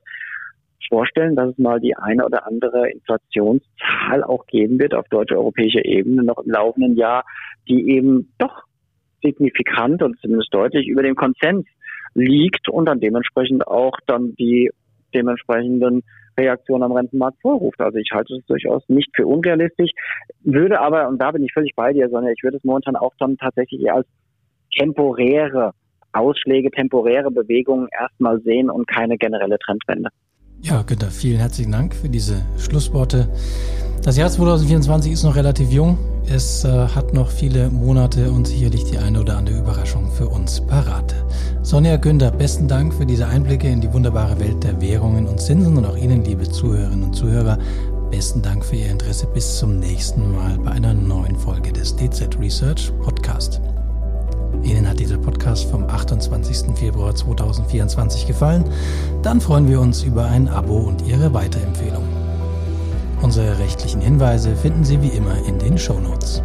vorstellen, 0.89 1.35
dass 1.35 1.51
es 1.51 1.57
mal 1.57 1.79
die 1.79 1.95
eine 1.95 2.25
oder 2.25 2.47
andere 2.47 2.89
Inflationszahl 2.89 4.23
auch 4.23 4.45
geben 4.47 4.79
wird 4.79 4.93
auf 4.93 5.07
deutscher 5.09 5.37
europäischer 5.37 5.83
Ebene 5.85 6.23
noch 6.23 6.37
im 6.37 6.51
laufenden 6.51 6.95
Jahr, 6.95 7.25
die 7.67 7.89
eben 7.91 8.31
doch 8.37 8.63
signifikant 9.21 10.01
und 10.01 10.17
zumindest 10.19 10.53
deutlich 10.53 10.87
über 10.87 11.03
dem 11.03 11.15
Konsens 11.15 11.65
liegt 12.13 12.69
und 12.69 12.85
dann 12.85 12.99
dementsprechend 12.99 13.67
auch 13.67 13.97
dann 14.07 14.35
die 14.35 14.71
dementsprechenden 15.13 16.03
Reaktion 16.37 16.83
am 16.83 16.91
Rentenmarkt 16.91 17.41
vorruft. 17.41 17.79
Also 17.81 17.97
ich 17.97 18.09
halte 18.11 18.35
es 18.35 18.45
durchaus 18.45 18.83
nicht 18.87 19.09
für 19.15 19.25
unrealistisch, 19.25 19.91
würde 20.43 20.79
aber, 20.79 21.07
und 21.07 21.19
da 21.21 21.31
bin 21.31 21.43
ich 21.43 21.53
völlig 21.53 21.73
bei 21.75 21.93
dir, 21.93 22.09
sondern 22.09 22.33
ich 22.33 22.43
würde 22.43 22.57
es 22.57 22.63
momentan 22.63 22.95
auch 22.95 23.13
dann 23.19 23.37
tatsächlich 23.37 23.81
eher 23.81 23.95
als 23.95 24.07
temporäre 24.77 25.71
Ausschläge, 26.13 26.71
temporäre 26.71 27.31
Bewegungen 27.31 27.87
erstmal 27.99 28.39
sehen 28.41 28.69
und 28.69 28.87
keine 28.87 29.17
generelle 29.17 29.57
Trendwende. 29.59 30.09
Ja, 30.61 30.81
Günther, 30.81 31.11
vielen 31.11 31.37
herzlichen 31.37 31.71
Dank 31.71 31.93
für 31.93 32.09
diese 32.09 32.45
Schlussworte. 32.57 33.29
Das 34.03 34.17
Jahr 34.17 34.29
2024 34.29 35.11
ist 35.11 35.23
noch 35.23 35.35
relativ 35.35 35.71
jung. 35.71 35.97
Es 36.29 36.65
äh, 36.65 36.87
hat 36.89 37.13
noch 37.13 37.29
viele 37.29 37.69
Monate 37.69 38.29
und 38.29 38.47
sicherlich 38.47 38.83
die 38.83 38.97
eine 38.97 39.21
oder 39.21 39.37
andere 39.37 39.59
Überraschung 39.59 40.11
für 40.11 40.27
uns 40.27 40.59
parat. 40.59 41.15
Sonja 41.63 41.95
Günther, 41.95 42.31
besten 42.31 42.67
Dank 42.67 42.93
für 42.93 43.05
diese 43.05 43.27
Einblicke 43.27 43.69
in 43.69 43.79
die 43.79 43.91
wunderbare 43.93 44.37
Welt 44.37 44.61
der 44.61 44.79
Währungen 44.81 45.25
und 45.25 45.39
Zinsen 45.39 45.77
und 45.77 45.85
auch 45.85 45.95
Ihnen, 45.95 46.25
liebe 46.25 46.43
Zuhörerinnen 46.43 47.05
und 47.05 47.15
Zuhörer, 47.15 47.57
besten 48.11 48.41
Dank 48.41 48.65
für 48.65 48.75
Ihr 48.75 48.91
Interesse. 48.91 49.25
Bis 49.27 49.57
zum 49.57 49.79
nächsten 49.79 50.33
Mal 50.33 50.57
bei 50.59 50.71
einer 50.71 50.93
neuen 50.93 51.37
Folge 51.37 51.71
des 51.71 51.95
DZ 51.95 52.37
Research 52.39 52.91
Podcast. 53.01 53.61
Ihnen 54.63 54.87
hat 54.87 54.99
dieser 54.99 55.17
Podcast 55.17 55.69
vom 55.69 55.85
28. 55.85 56.75
Februar 56.75 57.15
2024 57.15 58.27
gefallen? 58.27 58.65
Dann 59.23 59.39
freuen 59.39 59.69
wir 59.69 59.79
uns 59.79 60.03
über 60.03 60.25
ein 60.25 60.49
Abo 60.49 60.77
und 60.77 61.07
Ihre 61.07 61.33
Weiterempfehlung. 61.33 62.16
Unsere 63.21 63.57
rechtlichen 63.57 63.99
Hinweise 64.01 64.55
finden 64.55 64.83
Sie 64.83 65.01
wie 65.01 65.09
immer 65.09 65.37
in 65.47 65.57
den 65.57 65.77
Show 65.77 65.99
Notes. 65.99 66.43